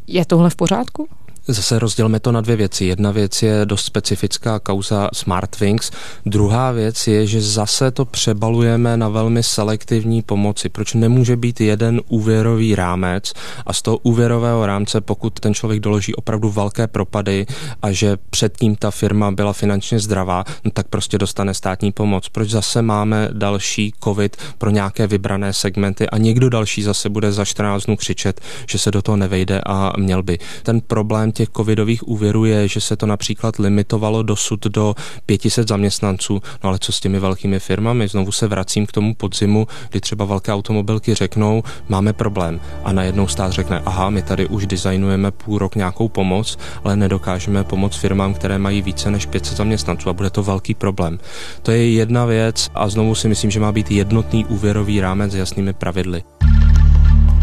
Je 0.07 0.25
tohle 0.25 0.49
v 0.49 0.55
pořádku? 0.55 1.07
Zase 1.49 1.79
rozdělme 1.79 2.19
to 2.19 2.31
na 2.31 2.41
dvě 2.41 2.55
věci. 2.55 2.85
Jedna 2.85 3.11
věc 3.11 3.43
je 3.43 3.61
dost 3.65 3.85
specifická 3.85 4.59
kauza 4.59 5.09
Smartwings, 5.13 5.91
druhá 6.25 6.71
věc 6.71 7.07
je, 7.07 7.27
že 7.27 7.41
zase 7.41 7.91
to 7.91 8.05
přebalujeme 8.05 8.97
na 8.97 9.09
velmi 9.09 9.43
selektivní 9.43 10.21
pomoci. 10.21 10.69
Proč 10.69 10.93
nemůže 10.93 11.35
být 11.35 11.61
jeden 11.61 12.01
úvěrový 12.09 12.75
rámec 12.75 13.33
a 13.65 13.73
z 13.73 13.81
toho 13.81 13.97
úvěrového 13.97 14.65
rámce, 14.65 15.01
pokud 15.01 15.39
ten 15.39 15.53
člověk 15.53 15.79
doloží 15.79 16.15
opravdu 16.15 16.49
velké 16.49 16.87
propady 16.87 17.45
a 17.81 17.91
že 17.91 18.17
předtím 18.29 18.75
ta 18.75 18.91
firma 18.91 19.31
byla 19.31 19.53
finančně 19.53 19.99
zdravá, 19.99 20.43
no 20.63 20.71
tak 20.71 20.87
prostě 20.87 21.17
dostane 21.17 21.53
státní 21.53 21.91
pomoc. 21.91 22.29
Proč 22.29 22.49
zase 22.49 22.81
máme 22.81 23.29
další 23.33 23.93
covid 24.03 24.37
pro 24.57 24.69
nějaké 24.69 25.07
vybrané 25.07 25.53
segmenty 25.53 26.09
a 26.09 26.17
někdo 26.17 26.49
další 26.49 26.83
zase 26.83 27.09
bude 27.09 27.31
za 27.31 27.45
14 27.45 27.85
dnů 27.85 27.95
křičet, 27.97 28.41
že 28.69 28.77
se 28.77 28.91
do 28.91 29.01
toho 29.01 29.15
nevejde 29.15 29.61
a 29.65 29.93
měl 29.97 30.23
by. 30.23 30.39
Ten 30.63 30.81
problém 30.81 31.31
těch 31.37 31.49
covidových 31.49 32.07
úvěrů 32.07 32.45
je, 32.45 32.67
že 32.67 32.81
se 32.81 32.95
to 32.95 33.05
například 33.05 33.59
limitovalo 33.59 34.23
dosud 34.23 34.65
do 34.65 34.95
500 35.25 35.67
zaměstnanců. 35.67 36.41
No 36.63 36.69
ale 36.69 36.79
co 36.79 36.91
s 36.91 36.99
těmi 36.99 37.19
velkými 37.19 37.59
firmami? 37.59 38.07
Znovu 38.07 38.31
se 38.31 38.47
vracím 38.47 38.85
k 38.85 38.91
tomu 38.91 39.15
podzimu, 39.15 39.67
kdy 39.89 40.01
třeba 40.01 40.25
velké 40.25 40.53
automobilky 40.53 41.13
řeknou, 41.13 41.63
máme 41.89 42.13
problém. 42.13 42.59
A 42.83 42.93
najednou 42.93 43.27
stát 43.27 43.51
řekne, 43.51 43.81
aha, 43.85 44.09
my 44.09 44.21
tady 44.21 44.47
už 44.47 44.65
designujeme 44.65 45.31
půl 45.31 45.57
rok 45.57 45.75
nějakou 45.75 46.07
pomoc, 46.09 46.57
ale 46.83 46.95
nedokážeme 46.95 47.63
pomoct 47.63 47.95
firmám, 47.95 48.33
které 48.33 48.57
mají 48.57 48.81
více 48.81 49.11
než 49.11 49.25
500 49.25 49.57
zaměstnanců 49.57 50.09
a 50.09 50.13
bude 50.13 50.29
to 50.29 50.43
velký 50.43 50.73
problém. 50.73 51.19
To 51.61 51.71
je 51.71 51.91
jedna 51.91 52.25
věc 52.25 52.69
a 52.75 52.89
znovu 52.89 53.15
si 53.15 53.27
myslím, 53.27 53.51
že 53.51 53.59
má 53.59 53.71
být 53.71 53.91
jednotný 53.91 54.45
úvěrový 54.45 55.01
rámec 55.01 55.31
s 55.31 55.35
jasnými 55.35 55.73
pravidly. 55.73 56.23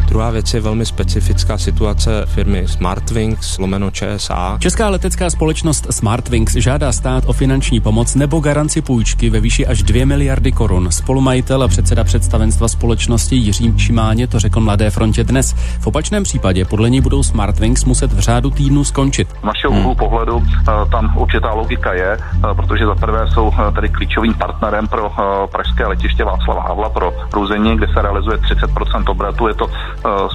Druhá 0.08 0.30
věc 0.30 0.54
je 0.54 0.60
velmi 0.60 0.86
specifická 0.86 1.58
situace 1.58 2.22
firmy 2.26 2.68
Smartwings, 2.68 3.58
lomeno 3.58 3.90
ČSA. 3.90 4.56
Česká 4.60 4.88
letecká 4.88 5.30
společnost 5.30 5.86
Smartwings 5.90 6.52
žádá 6.54 6.92
stát 6.92 7.24
o 7.26 7.32
finanční 7.32 7.80
pomoc 7.80 8.14
nebo 8.14 8.40
garanci 8.40 8.82
půjčky 8.82 9.30
ve 9.30 9.40
výši 9.40 9.66
až 9.66 9.82
2 9.82 10.06
miliardy 10.06 10.52
korun. 10.52 10.92
Spolumajitel 10.92 11.62
a 11.62 11.68
předseda 11.68 12.04
představenstva 12.04 12.68
společnosti 12.68 13.36
Jiří 13.36 13.74
Čimáně 13.76 14.26
to 14.26 14.38
řekl 14.38 14.60
Mladé 14.60 14.90
frontě 14.90 15.24
dnes. 15.24 15.52
V 15.80 15.86
opačném 15.86 16.22
případě 16.22 16.64
podle 16.64 16.90
ní 16.90 17.00
budou 17.00 17.22
Smartwings 17.22 17.84
muset 17.84 18.12
v 18.12 18.18
řádu 18.18 18.50
týdnu 18.50 18.84
skončit. 18.84 19.28
Z 19.28 19.42
našeho 19.42 19.72
hmm. 19.72 19.80
úhlu 19.80 19.94
pohledu 19.94 20.42
eh, 20.42 20.90
tam 20.90 21.16
určitá 21.16 21.52
logika 21.52 21.92
je, 21.92 22.18
eh, 22.18 22.54
protože 22.56 22.86
za 22.86 22.94
prvé 22.94 23.26
jsou 23.28 23.52
eh, 23.52 23.72
tady 23.72 23.88
klíčovým 23.88 24.34
partnerem 24.34 24.88
pro 24.88 25.10
pražské 25.52 25.86
letiště 25.86 26.24
Václava 26.24 26.62
Havla 26.62 26.88
pro 26.88 27.12
Ruzení, 27.32 27.76
kde 27.76 27.86
se 27.86 28.02
realizuje 28.02 28.36
30% 28.36 29.10
obratu. 29.10 29.48
Je 29.48 29.54
to 29.54 29.66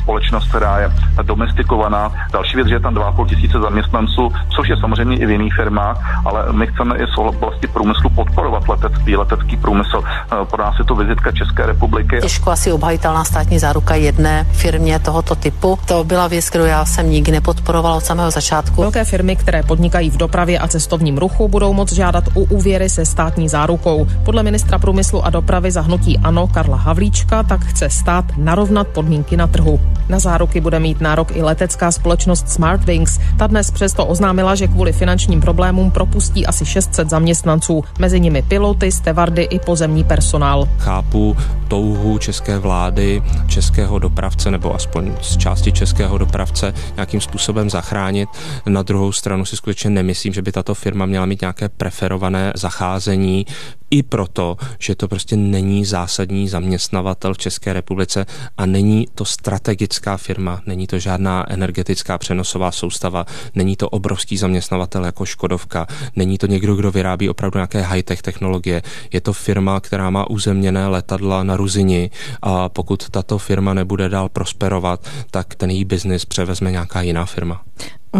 společnost, 0.02 0.50
která 0.50 0.80
je 0.80 0.92
domestikovaná. 1.24 2.12
Další 2.32 2.56
věc, 2.56 2.68
že 2.68 2.76
je 2.76 2.80
tam 2.80 2.96
2,5 2.96 3.28
tisíce 3.28 3.60
zaměstnanců, 3.60 4.32
což 4.56 4.70
je 4.70 4.78
samozřejmě 4.78 5.18
i 5.18 5.26
v 5.26 5.30
jiných 5.30 5.54
firmách, 5.54 6.26
ale 6.26 6.54
my 6.54 6.68
chceme 6.68 6.98
i 6.98 7.08
z 7.08 7.18
oblasti 7.18 7.68
průmyslu 7.68 8.10
podporovat 8.10 8.68
letectví, 8.68 9.16
letecký 9.16 9.58
průmysl. 9.58 10.04
Eh, 10.06 10.46
pro 10.46 10.64
nás 10.64 10.76
je 10.80 10.86
to 10.86 10.96
vizitka 10.96 11.32
České 11.32 11.66
republiky. 11.66 12.20
Těžko 12.22 12.52
asi 12.52 12.72
obhajitelná 12.72 13.24
státní 13.24 13.60
záruka 13.60 13.96
jedné 13.96 14.44
firmě 14.44 15.00
tohoto 15.00 15.36
typu. 15.36 15.80
To 15.88 16.04
byla 16.04 16.28
věc, 16.28 16.50
kterou 16.50 16.66
já 16.66 16.86
jsem 16.86 17.10
nikdy 17.10 17.32
nepodporovala 17.32 17.96
od 17.96 18.04
samého 18.04 18.32
začátku. 18.32 18.82
Velké 18.82 19.06
firmy, 19.06 19.36
které 19.36 19.64
podnikají 19.64 20.10
v 20.10 20.18
dopravě 20.18 20.60
a 20.60 20.68
cestovním 20.68 21.18
ruchu, 21.18 21.48
budou 21.48 21.74
moct 21.74 21.94
žádat 21.94 22.24
u 22.34 22.44
úvěry 22.44 22.90
se 22.90 23.06
státní 23.06 23.50
zárukou. 23.50 24.08
Podle 24.26 24.44
ministra 24.44 24.80
průmyslu 24.80 25.26
a 25.26 25.30
dopravy 25.30 25.72
zahnutí 25.72 26.18
ANO 26.18 26.48
Karla 26.48 26.78
Havlíčka 26.78 27.44
tak 27.44 27.62
chce 27.62 27.90
stát 27.90 28.26
narovnat 28.38 28.88
podmínky 28.88 29.38
na 29.38 29.48
trhu. 29.52 29.80
Na 30.10 30.20
záruky 30.20 30.62
bude 30.62 30.80
mít 30.80 31.02
nárok 31.02 31.36
i 31.36 31.42
letecká 31.42 31.92
společnost 31.92 32.50
Smartwings. 32.50 33.20
Ta 33.38 33.48
dnes 33.48 33.72
přesto 33.72 34.06
oznámila, 34.06 34.56
že 34.56 34.68
kvůli 34.68 34.94
finančním 34.94 35.42
problémům 35.42 35.92
propustí 35.92 36.46
asi 36.46 36.66
600 36.66 37.10
zaměstnanců, 37.10 37.84
mezi 38.00 38.20
nimi 38.20 38.42
piloty, 38.42 38.92
stevardy 38.92 39.44
i 39.44 39.60
pozemní 39.60 40.04
personál. 40.04 40.70
Chápu 40.78 41.38
touhu 41.68 42.18
české 42.18 42.60
vlády, 42.60 43.24
českého 43.48 44.00
dopravce 44.00 44.52
nebo 44.52 44.76
aspoň 44.76 45.12
z 45.22 45.38
části 45.38 45.72
českého 45.72 46.18
dopravce 46.18 46.74
nějakým 46.96 47.22
způsobem 47.22 47.70
zachránit. 47.70 48.30
Na 48.66 48.84
druhou 48.84 49.12
stranu 49.12 49.46
si 49.46 49.56
skutečně 49.56 49.90
nemyslím, 49.90 50.34
že 50.34 50.42
by 50.42 50.52
tato 50.52 50.76
firma 50.76 51.06
měla 51.06 51.26
mít 51.26 51.42
nějaké 51.42 51.70
preferované 51.70 52.54
zacházení 52.56 53.46
i 53.92 54.04
proto, 54.04 54.58
že 54.80 54.96
to 54.96 55.08
prostě 55.08 55.36
není 55.36 55.86
zásadní 55.86 56.50
zaměstnavatel 56.50 57.34
v 57.34 57.38
České 57.38 57.74
republice 57.74 58.26
a 58.58 58.66
není 58.66 59.08
to 59.16 59.26
strategická 59.40 60.18
firma, 60.18 60.62
není 60.66 60.88
to 60.88 61.00
žádná 61.00 61.52
energetická 61.52 62.18
přenosová 62.18 62.72
soustava, 62.72 63.26
není 63.56 63.76
to 63.76 63.90
obrovský 63.90 64.38
zaměstnavatel 64.38 65.06
jako 65.06 65.26
Škodovka, 65.26 65.88
není 66.16 66.38
to 66.38 66.48
někdo, 66.48 66.76
kdo 66.76 66.92
vyrábí 66.92 67.30
opravdu 67.30 67.58
nějaké 67.58 67.82
high-tech 67.82 68.22
technologie. 68.22 68.82
Je 69.14 69.22
to 69.22 69.34
firma, 69.34 69.80
která 69.80 70.10
má 70.10 70.30
uzemněné 70.30 70.88
letadla 70.88 71.44
na 71.44 71.58
Ruzini 71.58 72.10
a 72.42 72.70
pokud 72.70 73.10
tato 73.10 73.38
firma 73.38 73.74
nebude 73.74 74.10
dál 74.10 74.30
prosperovat, 74.30 75.08
tak 75.32 75.56
ten 75.56 75.70
její 75.70 75.86
biznis 75.86 76.26
převezme 76.26 76.72
nějaká 76.72 77.02
jiná 77.02 77.26
firma. 77.26 77.62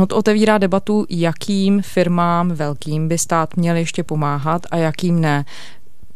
To 0.08 0.16
otevírá 0.16 0.58
debatu, 0.58 1.06
jakým 1.10 1.82
firmám 1.82 2.52
velkým 2.52 3.08
by 3.08 3.18
stát 3.18 3.58
měl 3.58 3.76
ještě 3.76 4.04
pomáhat 4.04 4.62
a 4.72 4.78
jakým 4.78 5.22
ne. 5.22 5.46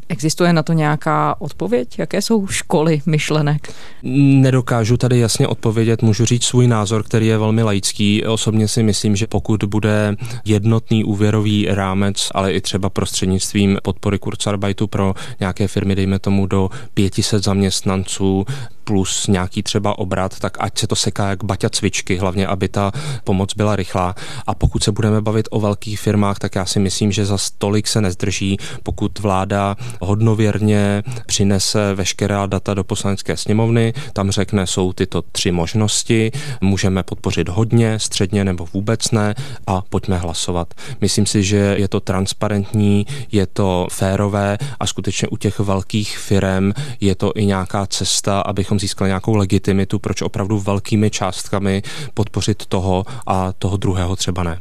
Existuje 0.10 0.54
na 0.54 0.64
to 0.64 0.74
nějaká 0.74 1.42
odpověď? 1.42 2.00
Jaké 2.00 2.22
jsou 2.22 2.48
školy 2.48 3.02
myšlenek? 3.06 3.74
Nedokážu 4.04 4.98
tady 4.98 5.20
jasně 5.20 5.48
odpovědět, 5.48 6.02
můžu 6.02 6.26
říct 6.26 6.44
svůj 6.44 6.68
názor, 6.68 7.04
který 7.04 7.28
je 7.28 7.38
velmi 7.38 7.64
laický. 7.64 8.26
Osobně 8.26 8.68
si 8.68 8.84
myslím, 8.84 9.16
že 9.16 9.28
pokud 9.28 9.64
bude 9.64 10.16
jednotný 10.46 11.04
úvěrový 11.04 11.68
rámec, 11.70 12.30
ale 12.36 12.54
i 12.54 12.62
třeba 12.62 12.90
prostřednictvím 12.90 13.78
podpory 13.84 14.20
Kurzarbeitu 14.20 14.88
pro 14.88 15.14
nějaké 15.40 15.68
firmy, 15.68 15.96
dejme 15.96 16.20
tomu 16.20 16.46
do 16.46 16.70
500 16.94 17.44
zaměstnanců, 17.44 18.46
plus 18.84 19.28
nějaký 19.28 19.64
třeba 19.64 20.00
obrat, 20.00 20.40
tak 20.40 20.58
ať 20.60 20.80
se 20.80 20.88
to 20.88 20.96
seká 20.96 21.30
jak 21.30 21.44
baťa 21.44 21.70
cvičky, 21.70 22.18
hlavně 22.18 22.48
aby 22.48 22.70
ta 22.70 22.92
pomoc 23.24 23.54
byla 23.54 23.76
rychlá. 23.76 24.16
A 24.48 24.56
pokud 24.56 24.84
se 24.84 24.92
budeme 24.92 25.22
bavit 25.22 25.48
o 25.52 25.60
velkých 25.60 26.00
firmách, 26.00 26.40
tak 26.40 26.56
já 26.56 26.66
si 26.66 26.80
myslím, 26.80 27.12
že 27.12 27.26
za 27.26 27.38
stolik 27.38 27.88
se 27.88 28.02
nezdrží, 28.02 28.58
pokud 28.84 29.20
vláda 29.20 29.76
hodnověrně 30.02 31.04
přinese 31.26 31.96
veškerá 31.96 32.46
data 32.46 32.74
do 32.74 32.84
poslanecké 32.84 33.38
sněmovny, 33.38 33.94
tam 34.14 34.32
řekne, 34.32 34.68
jsou 34.68 34.94
tyto 34.94 35.22
tři 35.22 35.52
možnosti, 35.52 36.32
můžeme 36.62 37.04
podpořit 37.04 37.50
hodně, 37.50 38.00
středně 38.00 38.44
nebo 38.44 38.68
vůbec 38.74 39.12
ne 39.12 39.36
a 39.68 39.82
pojďme 39.82 40.18
hlasovat. 40.18 40.74
Myslím 41.02 41.26
si, 41.26 41.44
že 41.44 41.58
je 41.58 41.88
to 41.88 42.00
transparentní, 42.00 43.06
je 43.32 43.48
to 43.48 43.88
férové 43.92 44.58
a 44.80 44.88
skutečně 44.88 45.28
u 45.28 45.38
těch 45.38 45.60
velkých 45.60 46.18
firm 46.18 46.72
je 47.00 47.16
to 47.16 47.32
i 47.36 47.46
nějaká 47.46 47.86
cesta, 47.86 48.42
abychom 48.42 48.73
získali 48.80 49.10
nějakou 49.10 49.36
legitimitu, 49.36 50.00
proč 50.00 50.22
opravdu 50.22 50.60
velkými 50.60 51.10
částkami 51.10 51.82
podpořit 52.14 52.66
toho 52.66 53.06
a 53.28 53.54
toho 53.54 53.78
druhého 53.78 54.16
třeba 54.16 54.44
ne. 54.44 54.60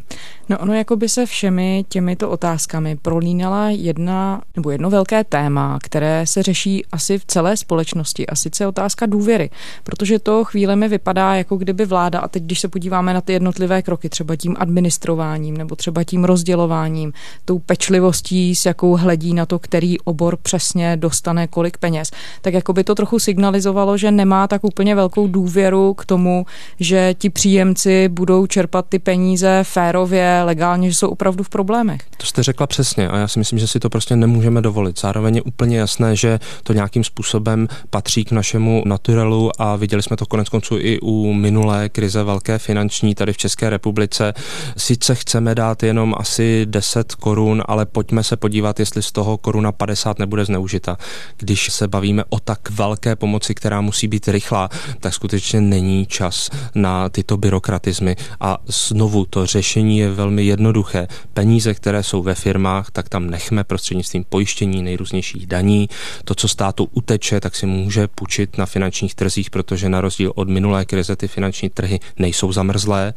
No 0.52 0.58
ono 0.58 0.74
jako 0.74 0.96
by 0.96 1.08
se 1.08 1.26
všemi 1.26 1.84
těmito 1.88 2.30
otázkami 2.30 2.96
prolínala 2.96 3.68
jedna 3.68 4.42
nebo 4.56 4.70
jedno 4.70 4.90
velké 4.90 5.24
téma, 5.24 5.78
které 5.82 6.26
se 6.26 6.42
řeší 6.42 6.84
asi 6.92 7.18
v 7.18 7.24
celé 7.26 7.56
společnosti 7.56 8.26
a 8.26 8.34
sice 8.34 8.66
otázka 8.66 9.06
důvěry, 9.06 9.50
protože 9.84 10.18
to 10.18 10.44
chvílemi 10.44 10.88
vypadá, 10.88 11.34
jako 11.34 11.56
kdyby 11.56 11.84
vláda, 11.84 12.18
a 12.18 12.28
teď 12.28 12.42
když 12.42 12.60
se 12.60 12.68
podíváme 12.68 13.14
na 13.14 13.20
ty 13.20 13.32
jednotlivé 13.32 13.82
kroky, 13.82 14.08
třeba 14.08 14.36
tím 14.36 14.56
administrováním 14.58 15.56
nebo 15.56 15.76
třeba 15.76 16.04
tím 16.04 16.24
rozdělováním, 16.24 17.12
tou 17.44 17.58
pečlivostí, 17.58 18.54
s 18.54 18.66
jakou 18.66 18.96
hledí 18.96 19.34
na 19.34 19.46
to, 19.46 19.58
který 19.58 20.00
obor 20.00 20.36
přesně 20.36 20.96
dostane 20.96 21.46
kolik 21.46 21.78
peněz, 21.78 22.10
tak 22.40 22.54
jako 22.54 22.72
by 22.72 22.84
to 22.84 22.94
trochu 22.94 23.18
signalizovalo, 23.18 23.96
že 23.96 24.10
nemá 24.10 24.48
tak 24.48 24.64
úplně 24.64 24.94
velkou 24.94 25.28
důvěru 25.28 25.94
k 25.94 26.04
tomu, 26.04 26.46
že 26.80 27.14
ti 27.18 27.30
příjemci 27.30 28.08
budou 28.08 28.46
čerpat 28.46 28.86
ty 28.88 28.98
peníze 28.98 29.60
férově, 29.62 30.41
legálně, 30.44 30.90
že 30.90 30.96
jsou 30.96 31.08
opravdu 31.08 31.44
v 31.44 31.48
problémech. 31.48 32.00
To 32.16 32.26
jste 32.26 32.42
řekla 32.42 32.66
přesně 32.66 33.08
a 33.08 33.16
já 33.16 33.28
si 33.28 33.38
myslím, 33.38 33.58
že 33.58 33.66
si 33.66 33.80
to 33.80 33.90
prostě 33.90 34.16
nemůžeme 34.16 34.62
dovolit. 34.62 35.00
Zároveň 35.00 35.36
je 35.36 35.42
úplně 35.42 35.78
jasné, 35.78 36.16
že 36.16 36.40
to 36.62 36.72
nějakým 36.72 37.04
způsobem 37.04 37.68
patří 37.90 38.24
k 38.24 38.32
našemu 38.32 38.82
naturelu 38.86 39.50
a 39.58 39.76
viděli 39.76 40.02
jsme 40.02 40.16
to 40.16 40.26
konec 40.26 40.48
konců 40.48 40.76
i 40.78 41.00
u 41.00 41.32
minulé 41.32 41.88
krize 41.88 42.22
velké 42.22 42.58
finanční 42.58 43.14
tady 43.14 43.32
v 43.32 43.36
České 43.36 43.70
republice. 43.70 44.34
Sice 44.76 45.14
chceme 45.14 45.54
dát 45.54 45.82
jenom 45.82 46.14
asi 46.18 46.66
10 46.66 47.14
korun, 47.14 47.62
ale 47.66 47.86
pojďme 47.86 48.24
se 48.24 48.36
podívat, 48.36 48.80
jestli 48.80 49.02
z 49.02 49.12
toho 49.12 49.36
koruna 49.36 49.72
50 49.72 50.18
nebude 50.18 50.44
zneužita. 50.44 50.96
Když 51.36 51.72
se 51.72 51.88
bavíme 51.88 52.24
o 52.28 52.40
tak 52.40 52.70
velké 52.70 53.16
pomoci, 53.16 53.54
která 53.54 53.80
musí 53.80 54.08
být 54.08 54.28
rychlá, 54.28 54.68
tak 55.00 55.14
skutečně 55.14 55.60
není 55.60 56.06
čas 56.06 56.50
na 56.74 57.08
tyto 57.08 57.36
byrokratizmy. 57.36 58.16
A 58.40 58.58
znovu 58.66 59.24
to 59.24 59.46
řešení 59.46 59.98
je 59.98 60.10
velmi 60.10 60.21
jednoduché. 60.30 61.08
Peníze, 61.32 61.74
které 61.74 62.02
jsou 62.02 62.22
ve 62.22 62.34
firmách, 62.34 62.90
tak 62.90 63.08
tam 63.08 63.30
nechme 63.30 63.64
prostřednictvím 63.64 64.24
pojištění 64.28 64.82
nejrůznějších 64.82 65.46
daní. 65.46 65.88
To, 66.24 66.34
co 66.34 66.48
státu 66.48 66.88
uteče, 66.92 67.40
tak 67.40 67.56
si 67.56 67.66
může 67.66 68.08
půjčit 68.08 68.58
na 68.58 68.66
finančních 68.66 69.14
trzích, 69.14 69.50
protože 69.50 69.88
na 69.88 70.00
rozdíl 70.00 70.32
od 70.34 70.48
minulé 70.48 70.84
krize 70.84 71.16
ty 71.16 71.28
finanční 71.28 71.70
trhy 71.70 72.00
nejsou 72.18 72.52
zamrzlé 72.52 73.14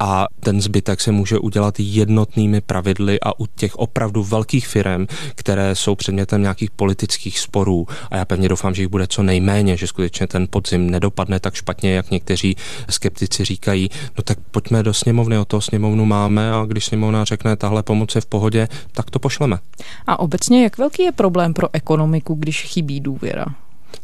a 0.00 0.26
ten 0.40 0.60
zbytek 0.60 1.00
se 1.00 1.12
může 1.12 1.38
udělat 1.38 1.74
jednotnými 1.78 2.60
pravidly 2.60 3.20
a 3.20 3.40
u 3.40 3.46
těch 3.46 3.76
opravdu 3.76 4.22
velkých 4.22 4.68
firm, 4.68 5.06
které 5.34 5.74
jsou 5.74 5.94
předmětem 5.94 6.42
nějakých 6.42 6.70
politických 6.70 7.38
sporů 7.40 7.86
a 8.10 8.16
já 8.16 8.24
pevně 8.24 8.48
doufám, 8.48 8.74
že 8.74 8.82
jich 8.82 8.88
bude 8.88 9.06
co 9.06 9.22
nejméně, 9.22 9.76
že 9.76 9.86
skutečně 9.86 10.26
ten 10.26 10.46
podzim 10.50 10.90
nedopadne 10.90 11.40
tak 11.40 11.54
špatně, 11.54 11.94
jak 11.94 12.10
někteří 12.10 12.56
skeptici 12.90 13.44
říkají, 13.44 13.90
no 14.18 14.22
tak 14.22 14.38
pojďme 14.50 14.82
do 14.82 14.94
sněmovny, 14.94 15.38
o 15.38 15.44
toho 15.44 15.60
sněmovnu 15.60 16.04
máme 16.04 16.47
a 16.50 16.64
když 16.64 16.84
sněmovna 16.84 17.24
řekne, 17.24 17.56
tahle 17.56 17.82
pomoc 17.82 18.14
je 18.14 18.20
v 18.20 18.26
pohodě, 18.26 18.68
tak 18.92 19.10
to 19.10 19.18
pošleme. 19.18 19.58
A 20.06 20.18
obecně, 20.18 20.62
jak 20.62 20.78
velký 20.78 21.02
je 21.02 21.12
problém 21.12 21.54
pro 21.54 21.68
ekonomiku, 21.72 22.34
když 22.34 22.62
chybí 22.62 23.00
důvěra? 23.00 23.46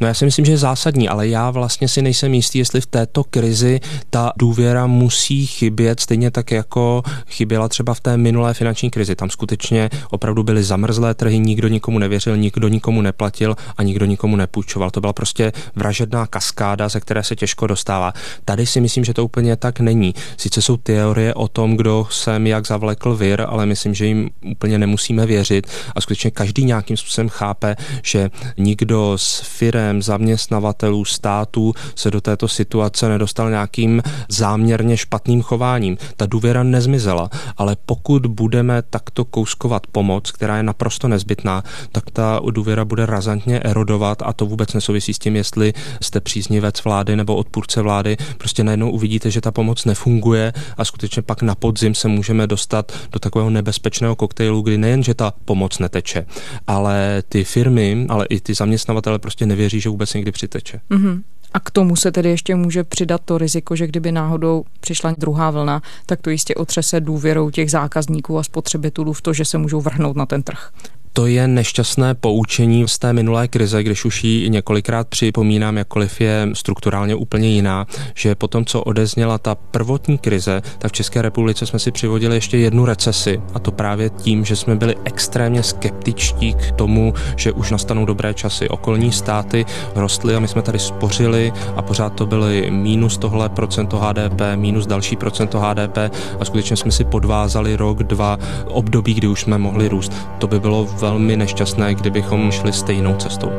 No 0.00 0.06
já 0.06 0.14
si 0.14 0.24
myslím, 0.24 0.44
že 0.44 0.52
je 0.52 0.58
zásadní, 0.58 1.08
ale 1.08 1.28
já 1.28 1.50
vlastně 1.50 1.88
si 1.88 2.02
nejsem 2.02 2.34
jistý, 2.34 2.58
jestli 2.58 2.80
v 2.80 2.86
této 2.86 3.24
krizi 3.24 3.80
ta 4.10 4.32
důvěra 4.38 4.86
musí 4.86 5.46
chybět, 5.46 6.00
stejně 6.00 6.30
tak 6.30 6.50
jako 6.50 7.02
chyběla 7.28 7.68
třeba 7.68 7.94
v 7.94 8.00
té 8.00 8.16
minulé 8.16 8.54
finanční 8.54 8.90
krizi. 8.90 9.16
Tam 9.16 9.30
skutečně 9.30 9.90
opravdu 10.10 10.42
byly 10.42 10.64
zamrzlé 10.64 11.14
trhy, 11.14 11.38
nikdo 11.38 11.68
nikomu 11.68 11.98
nevěřil, 11.98 12.36
nikdo 12.36 12.68
nikomu 12.68 13.02
neplatil 13.02 13.56
a 13.76 13.82
nikdo 13.82 14.06
nikomu 14.06 14.36
nepůjčoval. 14.36 14.90
To 14.90 15.00
byla 15.00 15.12
prostě 15.12 15.52
vražedná 15.76 16.26
kaskáda, 16.26 16.88
ze 16.88 17.00
které 17.00 17.22
se 17.22 17.36
těžko 17.36 17.66
dostává. 17.66 18.12
Tady 18.44 18.66
si 18.66 18.80
myslím, 18.80 19.04
že 19.04 19.14
to 19.14 19.24
úplně 19.24 19.56
tak 19.56 19.80
není. 19.80 20.14
Sice 20.36 20.62
jsou 20.62 20.76
teorie 20.76 21.34
o 21.34 21.48
tom, 21.48 21.76
kdo 21.76 22.06
sem 22.10 22.46
jak 22.46 22.66
zavlekl 22.66 23.16
vir, 23.16 23.44
ale 23.48 23.66
myslím, 23.66 23.94
že 23.94 24.06
jim 24.06 24.30
úplně 24.50 24.78
nemusíme 24.78 25.26
věřit 25.26 25.66
a 25.94 26.00
skutečně 26.00 26.30
každý 26.30 26.64
nějakým 26.64 26.96
způsobem 26.96 27.28
chápe, 27.28 27.76
že 28.02 28.30
nikdo 28.58 29.18
z 29.18 29.40
firem, 29.74 30.02
zaměstnavatelů, 30.02 31.04
států 31.04 31.72
se 31.94 32.10
do 32.10 32.20
této 32.20 32.48
situace 32.48 33.08
nedostal 33.08 33.50
nějakým 33.50 34.02
záměrně 34.28 34.96
špatným 34.96 35.42
chováním. 35.42 35.96
Ta 36.16 36.26
důvěra 36.26 36.62
nezmizela, 36.62 37.30
ale 37.56 37.76
pokud 37.86 38.26
budeme 38.26 38.82
takto 38.82 39.24
kouskovat 39.24 39.86
pomoc, 39.86 40.30
která 40.30 40.56
je 40.56 40.62
naprosto 40.62 41.08
nezbytná, 41.08 41.62
tak 41.92 42.10
ta 42.10 42.40
důvěra 42.50 42.84
bude 42.84 43.06
razantně 43.06 43.60
erodovat 43.60 44.22
a 44.22 44.32
to 44.32 44.46
vůbec 44.46 44.72
nesouvisí 44.72 45.14
s 45.14 45.18
tím, 45.18 45.36
jestli 45.36 45.72
jste 46.02 46.20
příznivec 46.20 46.84
vlády 46.84 47.16
nebo 47.16 47.36
odpůrce 47.36 47.82
vlády. 47.82 48.16
Prostě 48.38 48.64
najednou 48.64 48.90
uvidíte, 48.90 49.30
že 49.30 49.40
ta 49.40 49.50
pomoc 49.50 49.84
nefunguje 49.84 50.52
a 50.76 50.84
skutečně 50.84 51.22
pak 51.22 51.42
na 51.42 51.54
podzim 51.54 51.94
se 51.94 52.08
můžeme 52.08 52.46
dostat 52.46 52.92
do 53.12 53.18
takového 53.18 53.50
nebezpečného 53.50 54.16
koktejlu, 54.16 54.62
kdy 54.62 54.78
nejen, 54.78 55.02
že 55.02 55.14
ta 55.14 55.32
pomoc 55.44 55.78
neteče, 55.78 56.26
ale 56.66 57.22
ty 57.28 57.44
firmy, 57.44 58.06
ale 58.08 58.26
i 58.30 58.40
ty 58.40 58.54
zaměstnavatele 58.54 59.18
prostě 59.24 59.46
nevěří, 59.46 59.63
že 59.68 59.88
vůbec 59.88 60.14
někdy 60.14 60.32
přiteče. 60.32 60.80
Mm-hmm. 60.90 61.22
A 61.52 61.60
k 61.60 61.70
tomu 61.70 61.96
se 61.96 62.12
tedy 62.12 62.28
ještě 62.28 62.54
může 62.54 62.84
přidat 62.84 63.20
to 63.24 63.38
riziko, 63.38 63.76
že 63.76 63.86
kdyby 63.86 64.12
náhodou 64.12 64.64
přišla 64.80 65.14
druhá 65.18 65.50
vlna, 65.50 65.82
tak 66.06 66.20
to 66.20 66.30
jistě 66.30 66.54
otřese 66.54 67.00
důvěrou 67.00 67.50
těch 67.50 67.70
zákazníků 67.70 68.38
a 68.38 68.42
spotřebitelů 68.42 69.12
v 69.12 69.22
to, 69.22 69.32
že 69.32 69.44
se 69.44 69.58
můžou 69.58 69.80
vrhnout 69.80 70.16
na 70.16 70.26
ten 70.26 70.42
trh 70.42 70.70
to 71.16 71.26
je 71.26 71.48
nešťastné 71.48 72.14
poučení 72.14 72.88
z 72.88 72.98
té 72.98 73.12
minulé 73.12 73.48
krize, 73.48 73.82
když 73.82 74.04
už 74.04 74.24
ji 74.24 74.50
několikrát 74.50 75.08
připomínám, 75.08 75.76
jakkoliv 75.76 76.20
je 76.20 76.48
strukturálně 76.52 77.14
úplně 77.14 77.48
jiná, 77.48 77.86
že 78.14 78.34
po 78.34 78.48
tom, 78.48 78.64
co 78.64 78.82
odezněla 78.82 79.38
ta 79.38 79.54
prvotní 79.54 80.18
krize, 80.18 80.62
tak 80.78 80.90
v 80.90 80.94
České 80.94 81.22
republice 81.22 81.66
jsme 81.66 81.78
si 81.78 81.90
přivodili 81.90 82.36
ještě 82.36 82.58
jednu 82.58 82.84
recesi 82.84 83.40
a 83.54 83.58
to 83.58 83.72
právě 83.72 84.10
tím, 84.10 84.44
že 84.44 84.56
jsme 84.56 84.76
byli 84.76 84.96
extrémně 85.04 85.62
skeptičtí 85.62 86.54
k 86.54 86.72
tomu, 86.72 87.14
že 87.36 87.52
už 87.52 87.70
nastanou 87.70 88.04
dobré 88.04 88.34
časy. 88.34 88.68
Okolní 88.68 89.12
státy 89.12 89.66
rostly 89.94 90.36
a 90.36 90.40
my 90.40 90.48
jsme 90.48 90.62
tady 90.62 90.78
spořili 90.78 91.52
a 91.76 91.82
pořád 91.82 92.14
to 92.14 92.26
byly 92.26 92.70
mínus 92.70 93.18
tohle 93.18 93.48
procento 93.48 93.98
HDP, 93.98 94.40
mínus 94.54 94.86
další 94.86 95.16
procento 95.16 95.60
HDP 95.60 95.98
a 96.40 96.44
skutečně 96.44 96.76
jsme 96.76 96.90
si 96.90 97.04
podvázali 97.04 97.76
rok, 97.76 98.02
dva 98.02 98.38
období, 98.66 99.14
kdy 99.14 99.26
už 99.26 99.40
jsme 99.40 99.58
mohli 99.58 99.88
růst. 99.88 100.12
To 100.38 100.46
by 100.46 100.60
bylo 100.60 100.84
velmi 101.04 101.36
nešťastné, 101.36 101.94
kdybychom 101.94 102.50
šli 102.50 102.72
stejnou 102.72 103.16
cestou. 103.16 103.50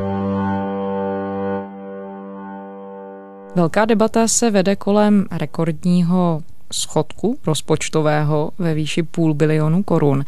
Velká 3.56 3.86
debata 3.86 4.28
se 4.28 4.52
vede 4.52 4.76
kolem 4.76 5.26
rekordního 5.32 6.42
schodku 6.74 7.38
rozpočtového 7.46 8.52
ve 8.60 8.74
výši 8.74 9.04
půl 9.04 9.34
bilionu 9.34 9.84
korun. 9.84 10.24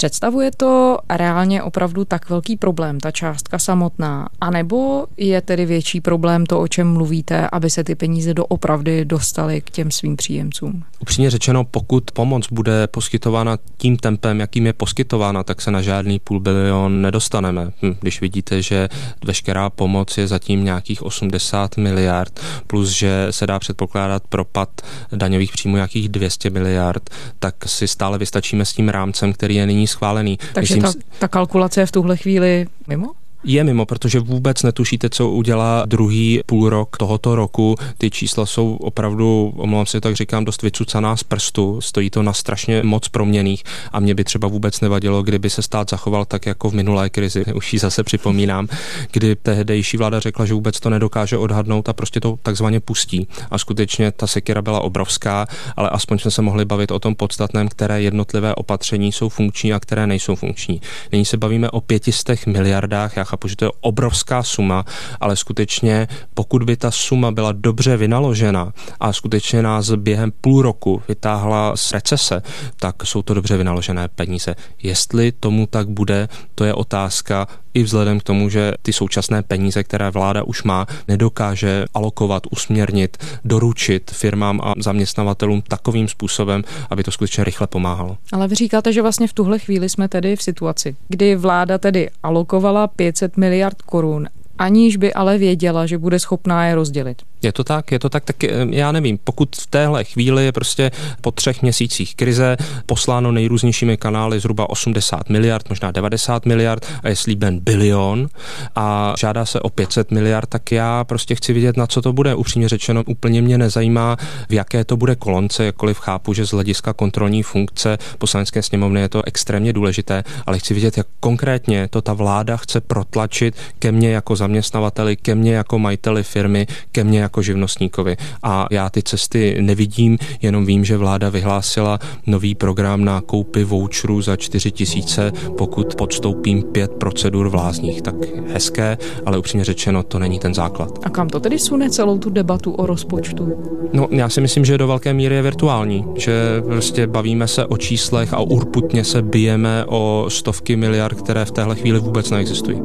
Představuje 0.00 0.50
to 0.56 0.98
reálně 1.10 1.62
opravdu 1.62 2.04
tak 2.04 2.30
velký 2.30 2.56
problém, 2.56 3.00
ta 3.00 3.10
částka 3.10 3.58
samotná? 3.58 4.28
A 4.40 4.50
nebo 4.50 5.06
je 5.16 5.40
tedy 5.40 5.66
větší 5.66 6.00
problém 6.00 6.46
to, 6.46 6.60
o 6.60 6.68
čem 6.68 6.92
mluvíte, 6.92 7.48
aby 7.52 7.70
se 7.70 7.84
ty 7.84 7.94
peníze 7.94 8.34
doopravdy 8.34 9.04
dostaly 9.04 9.60
k 9.60 9.70
těm 9.70 9.90
svým 9.90 10.16
příjemcům? 10.16 10.84
Upřímně 11.00 11.30
řečeno, 11.30 11.64
pokud 11.64 12.10
pomoc 12.10 12.46
bude 12.50 12.86
poskytována 12.86 13.58
tím 13.76 13.96
tempem, 13.96 14.40
jakým 14.40 14.66
je 14.66 14.72
poskytována, 14.72 15.42
tak 15.42 15.60
se 15.60 15.70
na 15.70 15.82
žádný 15.82 16.18
půl 16.18 16.40
bilion 16.40 17.02
nedostaneme. 17.02 17.72
Hm, 17.82 17.96
když 18.00 18.20
vidíte, 18.20 18.62
že 18.62 18.88
veškerá 19.24 19.70
pomoc 19.70 20.18
je 20.18 20.26
zatím 20.26 20.64
nějakých 20.64 21.02
80 21.02 21.76
miliard, 21.76 22.40
plus 22.66 22.88
že 22.88 23.26
se 23.30 23.46
dá 23.46 23.58
předpokládat 23.58 24.22
propad 24.28 24.68
daňových 25.12 25.52
příjmů 25.52 25.76
nějakých 25.76 26.08
200 26.08 26.50
miliard, 26.50 27.10
tak 27.38 27.54
si 27.66 27.88
stále 27.88 28.18
vystačíme 28.18 28.64
s 28.64 28.72
tím 28.72 28.88
rámcem, 28.88 29.32
který 29.32 29.54
je 29.54 29.66
nyní 29.66 29.89
schválený. 29.90 30.38
Takže 30.52 30.74
Myslím, 30.74 30.82
ta, 30.82 31.16
ta 31.18 31.28
kalkulace 31.28 31.80
je 31.80 31.86
v 31.86 31.92
tuhle 31.92 32.16
chvíli 32.16 32.66
mimo? 32.86 33.19
Je 33.44 33.64
mimo, 33.64 33.86
protože 33.86 34.20
vůbec 34.20 34.62
netušíte, 34.62 35.10
co 35.10 35.30
udělá 35.30 35.84
druhý 35.86 36.40
půl 36.46 36.70
rok 36.70 36.96
tohoto 36.96 37.34
roku. 37.34 37.76
Ty 37.98 38.10
čísla 38.10 38.46
jsou 38.46 38.74
opravdu, 38.74 39.52
omlouvám 39.56 39.86
se, 39.86 40.00
tak 40.00 40.16
říkám, 40.16 40.44
dost 40.44 40.62
vycucaná 40.62 41.16
z 41.16 41.22
prstu. 41.22 41.80
Stojí 41.80 42.10
to 42.10 42.22
na 42.22 42.32
strašně 42.32 42.82
moc 42.82 43.08
proměných 43.08 43.64
a 43.92 44.00
mě 44.00 44.14
by 44.14 44.24
třeba 44.24 44.48
vůbec 44.48 44.80
nevadilo, 44.80 45.22
kdyby 45.22 45.50
se 45.50 45.62
stát 45.62 45.90
zachoval 45.90 46.24
tak 46.24 46.46
jako 46.46 46.70
v 46.70 46.74
minulé 46.74 47.10
krizi. 47.10 47.44
Už 47.54 47.72
ji 47.72 47.78
zase 47.78 48.04
připomínám, 48.04 48.68
kdy 49.12 49.36
tehdejší 49.36 49.96
vláda 49.96 50.20
řekla, 50.20 50.46
že 50.46 50.54
vůbec 50.54 50.80
to 50.80 50.90
nedokáže 50.90 51.36
odhadnout 51.36 51.88
a 51.88 51.92
prostě 51.92 52.20
to 52.20 52.36
takzvaně 52.42 52.80
pustí. 52.80 53.28
A 53.50 53.58
skutečně 53.58 54.12
ta 54.12 54.26
sekira 54.26 54.62
byla 54.62 54.80
obrovská, 54.80 55.46
ale 55.76 55.88
aspoň 55.88 56.18
jsme 56.18 56.30
se 56.30 56.42
mohli 56.42 56.64
bavit 56.64 56.90
o 56.90 56.98
tom 56.98 57.14
podstatném, 57.14 57.68
které 57.68 58.02
jednotlivé 58.02 58.54
opatření 58.54 59.12
jsou 59.12 59.28
funkční 59.28 59.72
a 59.72 59.80
které 59.80 60.06
nejsou 60.06 60.34
funkční. 60.34 60.80
Nyní 61.12 61.24
se 61.24 61.36
bavíme 61.36 61.70
o 61.70 61.80
pětistech 61.80 62.46
miliardách. 62.46 63.16
Já 63.16 63.24
chápu, 63.30 63.48
že 63.48 63.56
to 63.56 63.64
je 63.64 63.70
obrovská 63.80 64.42
suma, 64.42 64.84
ale 65.20 65.36
skutečně 65.36 66.08
pokud 66.34 66.62
by 66.62 66.76
ta 66.76 66.90
suma 66.90 67.30
byla 67.30 67.52
dobře 67.52 67.96
vynaložena 67.96 68.72
a 69.00 69.12
skutečně 69.12 69.62
nás 69.62 69.90
během 69.90 70.32
půl 70.40 70.62
roku 70.62 71.02
vytáhla 71.08 71.76
z 71.76 71.92
recese, 71.92 72.42
tak 72.76 73.06
jsou 73.06 73.22
to 73.22 73.34
dobře 73.34 73.56
vynaložené 73.56 74.08
peníze. 74.08 74.54
Jestli 74.82 75.32
tomu 75.32 75.66
tak 75.66 75.88
bude, 75.88 76.28
to 76.54 76.64
je 76.64 76.74
otázka 76.74 77.46
i 77.74 77.82
vzhledem 77.82 78.20
k 78.20 78.22
tomu, 78.22 78.48
že 78.48 78.72
ty 78.82 78.92
současné 78.92 79.42
peníze, 79.42 79.84
které 79.84 80.10
vláda 80.10 80.42
už 80.42 80.62
má, 80.62 80.86
nedokáže 81.08 81.84
alokovat, 81.94 82.42
usměrnit, 82.50 83.16
doručit 83.44 84.10
firmám 84.10 84.60
a 84.64 84.74
zaměstnavatelům 84.78 85.62
takovým 85.62 86.08
způsobem, 86.08 86.64
aby 86.90 87.02
to 87.02 87.10
skutečně 87.10 87.44
rychle 87.44 87.66
pomáhalo. 87.66 88.16
Ale 88.32 88.48
vy 88.48 88.54
říkáte, 88.54 88.92
že 88.92 89.02
vlastně 89.02 89.28
v 89.28 89.32
tuhle 89.32 89.58
chvíli 89.58 89.88
jsme 89.88 90.08
tedy 90.08 90.36
v 90.36 90.42
situaci, 90.42 90.96
kdy 91.08 91.36
vláda 91.36 91.78
tedy 91.78 92.10
alokovala 92.22 92.86
500 92.86 93.36
miliard 93.36 93.82
korun 93.82 94.28
aniž 94.60 94.96
by 94.96 95.14
ale 95.14 95.38
věděla, 95.38 95.86
že 95.86 95.98
bude 95.98 96.18
schopná 96.18 96.66
je 96.66 96.74
rozdělit. 96.74 97.22
Je 97.42 97.52
to 97.52 97.64
tak, 97.64 97.92
je 97.92 97.98
to 97.98 98.08
tak, 98.08 98.24
tak 98.24 98.44
eh, 98.44 98.50
já 98.70 98.92
nevím, 98.92 99.18
pokud 99.24 99.56
v 99.56 99.66
téhle 99.66 100.04
chvíli 100.04 100.44
je 100.44 100.52
prostě 100.52 100.90
po 101.20 101.30
třech 101.30 101.62
měsících 101.62 102.16
krize 102.16 102.56
posláno 102.86 103.32
nejrůznějšími 103.32 103.96
kanály 103.96 104.40
zhruba 104.40 104.70
80 104.70 105.28
miliard, 105.30 105.68
možná 105.68 105.90
90 105.90 106.46
miliard 106.46 106.86
a 107.02 107.08
je 107.08 107.16
slíben 107.16 107.60
bilion 107.60 108.28
a 108.76 109.14
žádá 109.18 109.44
se 109.44 109.60
o 109.60 109.68
500 109.68 110.10
miliard, 110.10 110.48
tak 110.48 110.72
já 110.72 111.04
prostě 111.04 111.34
chci 111.34 111.52
vidět, 111.52 111.76
na 111.76 111.86
co 111.86 112.02
to 112.02 112.12
bude. 112.12 112.34
Upřímně 112.34 112.68
řečeno, 112.68 113.02
úplně 113.06 113.42
mě 113.42 113.58
nezajímá, 113.58 114.16
v 114.48 114.52
jaké 114.52 114.84
to 114.84 114.96
bude 114.96 115.16
kolonce, 115.16 115.64
jakkoliv 115.64 115.98
chápu, 115.98 116.32
že 116.32 116.46
z 116.46 116.50
hlediska 116.50 116.92
kontrolní 116.92 117.42
funkce 117.42 117.98
poslanecké 118.18 118.62
sněmovny 118.62 119.00
je 119.00 119.08
to 119.08 119.22
extrémně 119.26 119.72
důležité, 119.72 120.24
ale 120.46 120.58
chci 120.58 120.74
vidět, 120.74 120.96
jak 120.96 121.06
konkrétně 121.20 121.88
to 121.88 122.02
ta 122.02 122.12
vláda 122.12 122.56
chce 122.56 122.80
protlačit 122.80 123.54
ke 123.78 123.92
mně 123.92 124.10
jako 124.10 124.36
zaměstnavateli, 124.50 125.16
ke 125.16 125.34
mně 125.34 125.54
jako 125.54 125.78
majiteli 125.78 126.22
firmy, 126.22 126.66
ke 126.92 127.04
mně 127.04 127.20
jako 127.20 127.42
živnostníkovi. 127.42 128.16
A 128.42 128.66
já 128.70 128.90
ty 128.90 129.02
cesty 129.02 129.56
nevidím, 129.60 130.18
jenom 130.42 130.66
vím, 130.66 130.84
že 130.84 130.96
vláda 130.96 131.28
vyhlásila 131.28 131.98
nový 132.26 132.54
program 132.54 133.04
na 133.04 133.20
koupy 133.20 133.64
voucherů 133.64 134.22
za 134.22 134.36
4 134.36 134.70
tisíce, 134.70 135.32
pokud 135.58 135.94
podstoupím 135.94 136.62
pět 136.62 136.90
procedur 136.90 137.48
v 137.48 137.54
lázních. 137.54 138.02
Tak 138.02 138.14
hezké, 138.52 138.98
ale 139.26 139.38
upřímně 139.38 139.64
řečeno, 139.64 140.02
to 140.02 140.18
není 140.18 140.38
ten 140.38 140.54
základ. 140.54 140.98
A 141.02 141.10
kam 141.10 141.28
to 141.28 141.40
tedy 141.40 141.58
sune 141.58 141.90
celou 141.90 142.18
tu 142.18 142.30
debatu 142.30 142.72
o 142.72 142.86
rozpočtu? 142.86 143.52
No, 143.92 144.08
já 144.10 144.28
si 144.28 144.40
myslím, 144.40 144.64
že 144.64 144.78
do 144.78 144.86
velké 144.86 145.12
míry 145.12 145.34
je 145.34 145.42
virtuální, 145.42 146.04
že 146.16 146.62
prostě 146.66 147.06
bavíme 147.06 147.48
se 147.48 147.66
o 147.66 147.76
číslech 147.76 148.34
a 148.34 148.40
urputně 148.40 149.04
se 149.04 149.22
bijeme 149.22 149.84
o 149.88 150.26
stovky 150.28 150.76
miliard, 150.76 151.22
které 151.22 151.44
v 151.44 151.50
téhle 151.50 151.76
chvíli 151.76 151.98
vůbec 151.98 152.30
neexistují. 152.30 152.82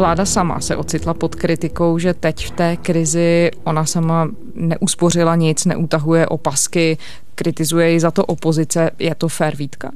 Vláda 0.00 0.26
sama 0.26 0.60
se 0.60 0.76
ocitla 0.76 1.14
pod 1.14 1.34
kritikou, 1.34 1.98
že 1.98 2.14
teď 2.14 2.46
v 2.46 2.50
té 2.50 2.76
krizi 2.76 3.50
ona 3.64 3.84
sama 3.84 4.28
neuspořila 4.54 5.36
nic, 5.36 5.64
neutahuje 5.64 6.26
opasky, 6.26 6.98
kritizuje 7.34 7.90
ji 7.90 8.00
za 8.00 8.10
to 8.10 8.24
opozice. 8.24 8.90
Je 8.98 9.14
to 9.14 9.28
fér 9.28 9.56
výtka? 9.56 9.90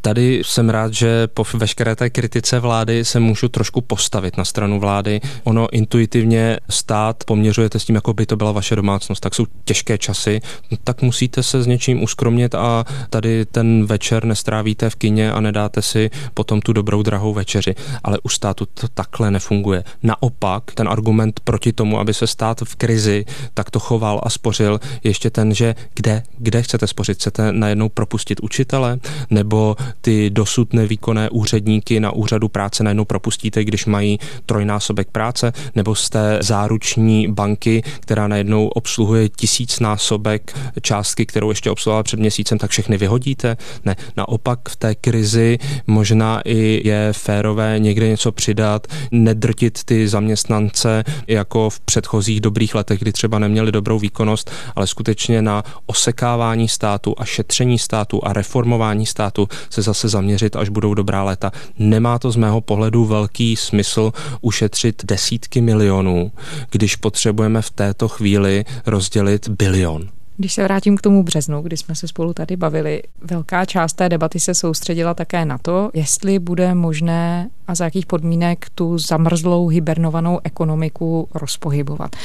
Tady 0.00 0.42
jsem 0.44 0.70
rád, 0.70 0.92
že 0.92 1.26
po 1.26 1.44
veškeré 1.54 1.96
té 1.96 2.10
kritice 2.10 2.60
vlády 2.60 3.04
se 3.04 3.20
můžu 3.20 3.48
trošku 3.48 3.80
postavit 3.80 4.36
na 4.36 4.44
stranu 4.44 4.80
vlády. 4.80 5.20
Ono 5.44 5.68
intuitivně 5.72 6.58
stát 6.70 7.24
poměřujete 7.24 7.78
s 7.78 7.84
tím, 7.84 7.94
jako 7.94 8.14
by 8.14 8.26
to 8.26 8.36
byla 8.36 8.52
vaše 8.52 8.76
domácnost, 8.76 9.20
tak 9.20 9.34
jsou 9.34 9.46
těžké 9.64 9.98
časy, 9.98 10.40
tak 10.84 11.02
musíte 11.02 11.42
se 11.42 11.62
s 11.62 11.66
něčím 11.66 12.02
uskromnit 12.02 12.54
a 12.54 12.84
tady 13.10 13.46
ten 13.46 13.86
večer 13.86 14.24
nestrávíte 14.24 14.90
v 14.90 14.94
kině 14.94 15.32
a 15.32 15.40
nedáte 15.40 15.82
si 15.82 16.10
potom 16.34 16.60
tu 16.60 16.72
dobrou 16.72 17.02
drahou 17.02 17.34
večeři. 17.34 17.74
Ale 18.04 18.18
u 18.22 18.28
státu 18.28 18.66
to 18.74 18.88
takhle 18.88 19.30
nefunguje. 19.30 19.84
Naopak, 20.02 20.62
ten 20.74 20.88
argument 20.88 21.40
proti 21.44 21.72
tomu, 21.72 21.98
aby 22.00 22.14
se 22.14 22.26
stát 22.26 22.60
v 22.64 22.76
krizi 22.76 23.24
takto 23.54 23.80
choval 23.80 24.20
a 24.22 24.30
spořil, 24.30 24.80
ještě 25.04 25.30
ten, 25.30 25.54
že 25.54 25.74
kde, 25.94 26.22
kde 26.38 26.62
chcete 26.62 26.86
spořit? 26.86 27.18
Chcete 27.18 27.52
najednou 27.52 27.88
propustit 27.88 28.40
učitele? 28.40 28.98
Nebo 29.30 29.76
ty 30.00 30.30
dosud 30.30 30.72
nevýkonné 30.72 31.30
úředníky 31.30 32.00
na 32.00 32.10
úřadu 32.10 32.48
práce 32.48 32.84
najednou 32.84 33.04
propustíte, 33.04 33.64
když 33.64 33.86
mají 33.86 34.18
trojnásobek 34.46 35.10
práce? 35.10 35.52
Nebo 35.74 35.94
jste 35.94 36.38
záruční 36.40 37.28
banky, 37.28 37.82
která 38.00 38.28
najednou 38.28 38.68
obsluhuje 38.68 39.28
tisícnásobek 39.28 40.58
částky, 40.80 41.26
kterou 41.26 41.50
ještě 41.50 41.70
obsluhovala 41.70 42.02
před 42.02 42.20
měsícem, 42.20 42.58
tak 42.58 42.70
všechny 42.70 42.98
vyhodíte? 42.98 43.56
Ne, 43.84 43.96
naopak 44.16 44.68
v 44.68 44.76
té 44.76 44.94
krizi 44.94 45.58
možná 45.86 46.40
i 46.44 46.88
je 46.88 47.12
férové 47.12 47.78
někde 47.78 48.08
něco 48.08 48.32
přidat, 48.32 48.86
nedrtit 49.10 49.84
ty 49.84 50.08
zaměstnance 50.08 51.04
jako 51.26 51.70
v 51.70 51.80
předchozích 51.80 52.40
dobrých 52.40 52.74
letech, 52.74 52.98
kdy 52.98 53.12
třeba 53.12 53.38
neměli 53.38 53.72
dobrou 53.72 53.98
výkonnost, 53.98 54.50
ale 54.76 54.86
skutečně 54.86 55.42
na 55.42 55.62
osekávání 55.86 56.68
státu 56.68 57.14
a 57.18 57.24
šetření 57.24 57.78
státu 57.78 58.20
a 58.24 58.32
reformování 58.32 59.06
státu 59.06 59.48
se 59.70 59.77
zase 59.82 60.08
zaměřit, 60.08 60.56
až 60.56 60.68
budou 60.68 60.94
dobrá 60.94 61.22
léta. 61.22 61.52
Nemá 61.78 62.18
to 62.18 62.30
z 62.30 62.36
mého 62.36 62.60
pohledu 62.60 63.04
velký 63.04 63.56
smysl 63.56 64.12
ušetřit 64.40 65.04
desítky 65.04 65.60
milionů, 65.60 66.32
když 66.70 66.96
potřebujeme 66.96 67.62
v 67.62 67.70
této 67.70 68.08
chvíli 68.08 68.64
rozdělit 68.86 69.48
bilion. 69.48 70.08
Když 70.40 70.52
se 70.52 70.64
vrátím 70.64 70.96
k 70.96 71.00
tomu 71.00 71.22
březnu, 71.22 71.62
kdy 71.62 71.76
jsme 71.76 71.94
se 71.94 72.08
spolu 72.08 72.34
tady 72.34 72.56
bavili, 72.56 73.02
velká 73.22 73.64
část 73.64 73.92
té 73.92 74.08
debaty 74.08 74.40
se 74.40 74.54
soustředila 74.54 75.14
také 75.14 75.44
na 75.44 75.58
to, 75.58 75.90
jestli 75.94 76.38
bude 76.38 76.74
možné 76.74 77.50
a 77.66 77.74
za 77.74 77.84
jakých 77.84 78.06
podmínek 78.06 78.66
tu 78.74 78.98
zamrzlou 78.98 79.68
hibernovanou 79.68 80.38
ekonomiku 80.44 81.28
rozpohybovat. 81.34 82.16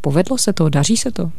Povedlo 0.00 0.38
se 0.38 0.52
to? 0.52 0.68
Daří 0.68 0.96
se 0.96 1.10
to? 1.10 1.30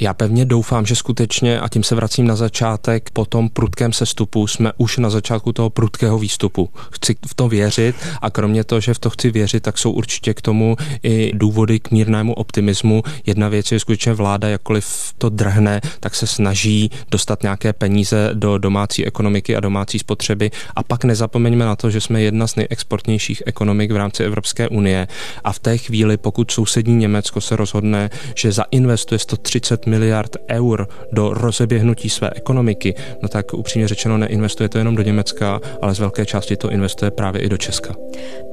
Já 0.00 0.14
pevně 0.14 0.44
doufám, 0.44 0.86
že 0.86 0.96
skutečně, 0.96 1.60
a 1.60 1.68
tím 1.68 1.82
se 1.82 1.94
vracím 1.94 2.26
na 2.26 2.36
začátek, 2.36 3.10
po 3.12 3.24
tom 3.24 3.48
prudkém 3.48 3.92
sestupu 3.92 4.46
jsme 4.46 4.72
už 4.76 4.98
na 4.98 5.10
začátku 5.10 5.52
toho 5.52 5.70
prudkého 5.70 6.18
výstupu. 6.18 6.70
Chci 6.92 7.16
v 7.26 7.34
to 7.34 7.48
věřit 7.48 7.96
a 8.22 8.30
kromě 8.30 8.64
toho, 8.64 8.80
že 8.80 8.94
v 8.94 8.98
to 8.98 9.10
chci 9.10 9.30
věřit, 9.30 9.62
tak 9.62 9.78
jsou 9.78 9.90
určitě 9.90 10.34
k 10.34 10.40
tomu 10.40 10.76
i 11.02 11.32
důvody 11.34 11.80
k 11.80 11.90
mírnému 11.90 12.34
optimismu. 12.34 13.02
Jedna 13.26 13.48
věc 13.48 13.72
je, 13.72 13.76
že 13.76 13.80
skutečně 13.80 14.12
vláda, 14.12 14.48
jakkoliv 14.48 15.14
to 15.18 15.28
drhne, 15.28 15.80
tak 16.00 16.14
se 16.14 16.26
snaží 16.26 16.90
dostat 17.10 17.42
nějaké 17.42 17.72
peníze 17.72 18.30
do 18.34 18.58
domácí 18.58 19.06
ekonomiky 19.06 19.56
a 19.56 19.60
domácí 19.60 19.98
spotřeby. 19.98 20.50
A 20.76 20.82
pak 20.82 21.04
nezapomeňme 21.04 21.64
na 21.64 21.76
to, 21.76 21.90
že 21.90 22.00
jsme 22.00 22.22
jedna 22.22 22.46
z 22.46 22.56
nejexportnějších 22.56 23.42
ekonomik 23.46 23.92
v 23.92 23.96
rámci 23.96 24.24
Evropské 24.24 24.68
unie. 24.68 25.08
A 25.44 25.52
v 25.52 25.58
té 25.58 25.78
chvíli, 25.78 26.16
pokud 26.16 26.50
sousední 26.50 26.96
Německo 26.96 27.40
se 27.40 27.56
rozhodne, 27.56 28.10
že 28.34 28.52
zainvestuje 28.52 29.18
130 29.18 29.89
miliard 29.90 30.36
eur 30.50 30.88
do 31.12 31.34
rozeběhnutí 31.34 32.08
své 32.08 32.30
ekonomiky, 32.34 32.94
no 33.22 33.28
tak 33.28 33.54
upřímně 33.54 33.88
řečeno 33.88 34.18
neinvestuje 34.18 34.68
to 34.68 34.78
jenom 34.78 34.96
do 34.96 35.02
Německa, 35.02 35.60
ale 35.82 35.94
z 35.94 35.98
velké 35.98 36.26
části 36.26 36.56
to 36.56 36.70
investuje 36.70 37.10
právě 37.10 37.42
i 37.42 37.48
do 37.48 37.56
Česka. 37.56 37.94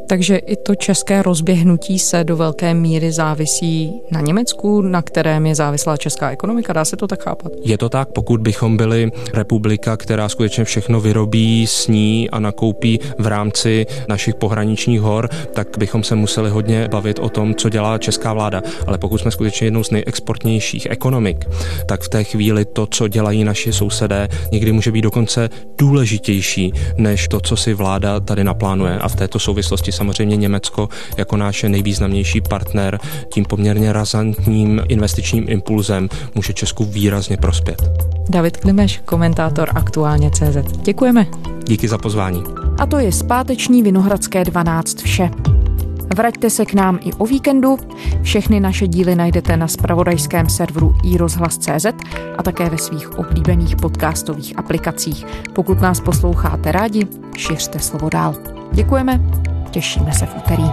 Takže 0.07 0.35
i 0.35 0.55
to 0.55 0.75
české 0.75 1.21
rozběhnutí 1.21 1.99
se 1.99 2.23
do 2.23 2.37
velké 2.37 2.73
míry 2.73 3.11
závisí 3.11 4.01
na 4.11 4.21
Německu, 4.21 4.81
na 4.81 5.01
kterém 5.01 5.45
je 5.45 5.55
závislá 5.55 5.97
česká 5.97 6.31
ekonomika. 6.31 6.73
Dá 6.73 6.85
se 6.85 6.97
to 6.97 7.07
tak 7.07 7.23
chápat? 7.23 7.51
Je 7.63 7.77
to 7.77 7.89
tak, 7.89 8.09
pokud 8.09 8.41
bychom 8.41 8.77
byli 8.77 9.11
republika, 9.33 9.97
která 9.97 10.29
skutečně 10.29 10.63
všechno 10.63 11.01
vyrobí, 11.01 11.67
sní 11.67 12.29
a 12.29 12.39
nakoupí 12.39 12.99
v 13.19 13.27
rámci 13.27 13.85
našich 14.09 14.35
pohraničních 14.35 15.01
hor, 15.01 15.29
tak 15.53 15.67
bychom 15.77 16.03
se 16.03 16.15
museli 16.15 16.49
hodně 16.49 16.87
bavit 16.91 17.19
o 17.19 17.29
tom, 17.29 17.55
co 17.55 17.69
dělá 17.69 17.97
česká 17.97 18.33
vláda. 18.33 18.61
Ale 18.87 18.97
pokud 18.97 19.17
jsme 19.17 19.31
skutečně 19.31 19.67
jednou 19.67 19.83
z 19.83 19.91
nejexportnějších 19.91 20.87
ekonomik, 20.89 21.45
tak 21.85 22.01
v 22.01 22.09
té 22.09 22.23
chvíli 22.23 22.65
to, 22.65 22.87
co 22.91 23.07
dělají 23.07 23.43
naši 23.43 23.73
sousedé, 23.73 24.27
někdy 24.51 24.71
může 24.71 24.91
být 24.91 25.01
dokonce 25.01 25.49
důležitější 25.77 26.73
než 26.97 27.27
to, 27.27 27.39
co 27.39 27.55
si 27.55 27.73
vláda 27.73 28.19
tady 28.19 28.43
naplánuje. 28.43 28.97
A 28.97 29.09
v 29.09 29.15
této 29.15 29.39
souvislosti 29.39 29.91
samozřejmě 29.97 30.37
Německo 30.37 30.89
jako 31.17 31.37
náš 31.37 31.63
nejvýznamnější 31.63 32.41
partner 32.41 32.99
tím 33.33 33.45
poměrně 33.45 33.93
razantním 33.93 34.81
investičním 34.87 35.45
impulzem 35.49 36.09
může 36.35 36.53
Česku 36.53 36.85
výrazně 36.85 37.37
prospět. 37.37 37.81
David 38.29 38.57
Klimeš, 38.57 39.01
komentátor 39.05 39.69
aktuálně 39.75 40.31
CZ. 40.31 40.71
Děkujeme. 40.81 41.27
Díky 41.67 41.87
za 41.87 41.97
pozvání. 41.97 42.43
A 42.79 42.85
to 42.85 42.99
je 42.99 43.11
zpáteční 43.11 43.83
Vinohradské 43.83 44.43
12 44.43 45.01
vše. 45.01 45.29
Vraťte 46.15 46.49
se 46.49 46.65
k 46.65 46.73
nám 46.73 46.99
i 47.01 47.13
o 47.13 47.25
víkendu. 47.25 47.77
Všechny 48.21 48.59
naše 48.59 48.87
díly 48.87 49.15
najdete 49.15 49.57
na 49.57 49.67
spravodajském 49.67 50.49
serveru 50.49 50.95
iRozhlas.cz 51.03 51.85
a 52.37 52.43
také 52.43 52.69
ve 52.69 52.77
svých 52.77 53.19
oblíbených 53.19 53.75
podcastových 53.75 54.59
aplikacích. 54.59 55.25
Pokud 55.55 55.81
nás 55.81 55.99
posloucháte 55.99 56.71
rádi, 56.71 57.07
šiřte 57.37 57.79
slovo 57.79 58.09
dál. 58.09 58.35
Děkujeme 58.71 59.21
Těšíme 59.71 60.13
se 60.13 60.25
v 60.25 60.35
úterý. 60.37 60.63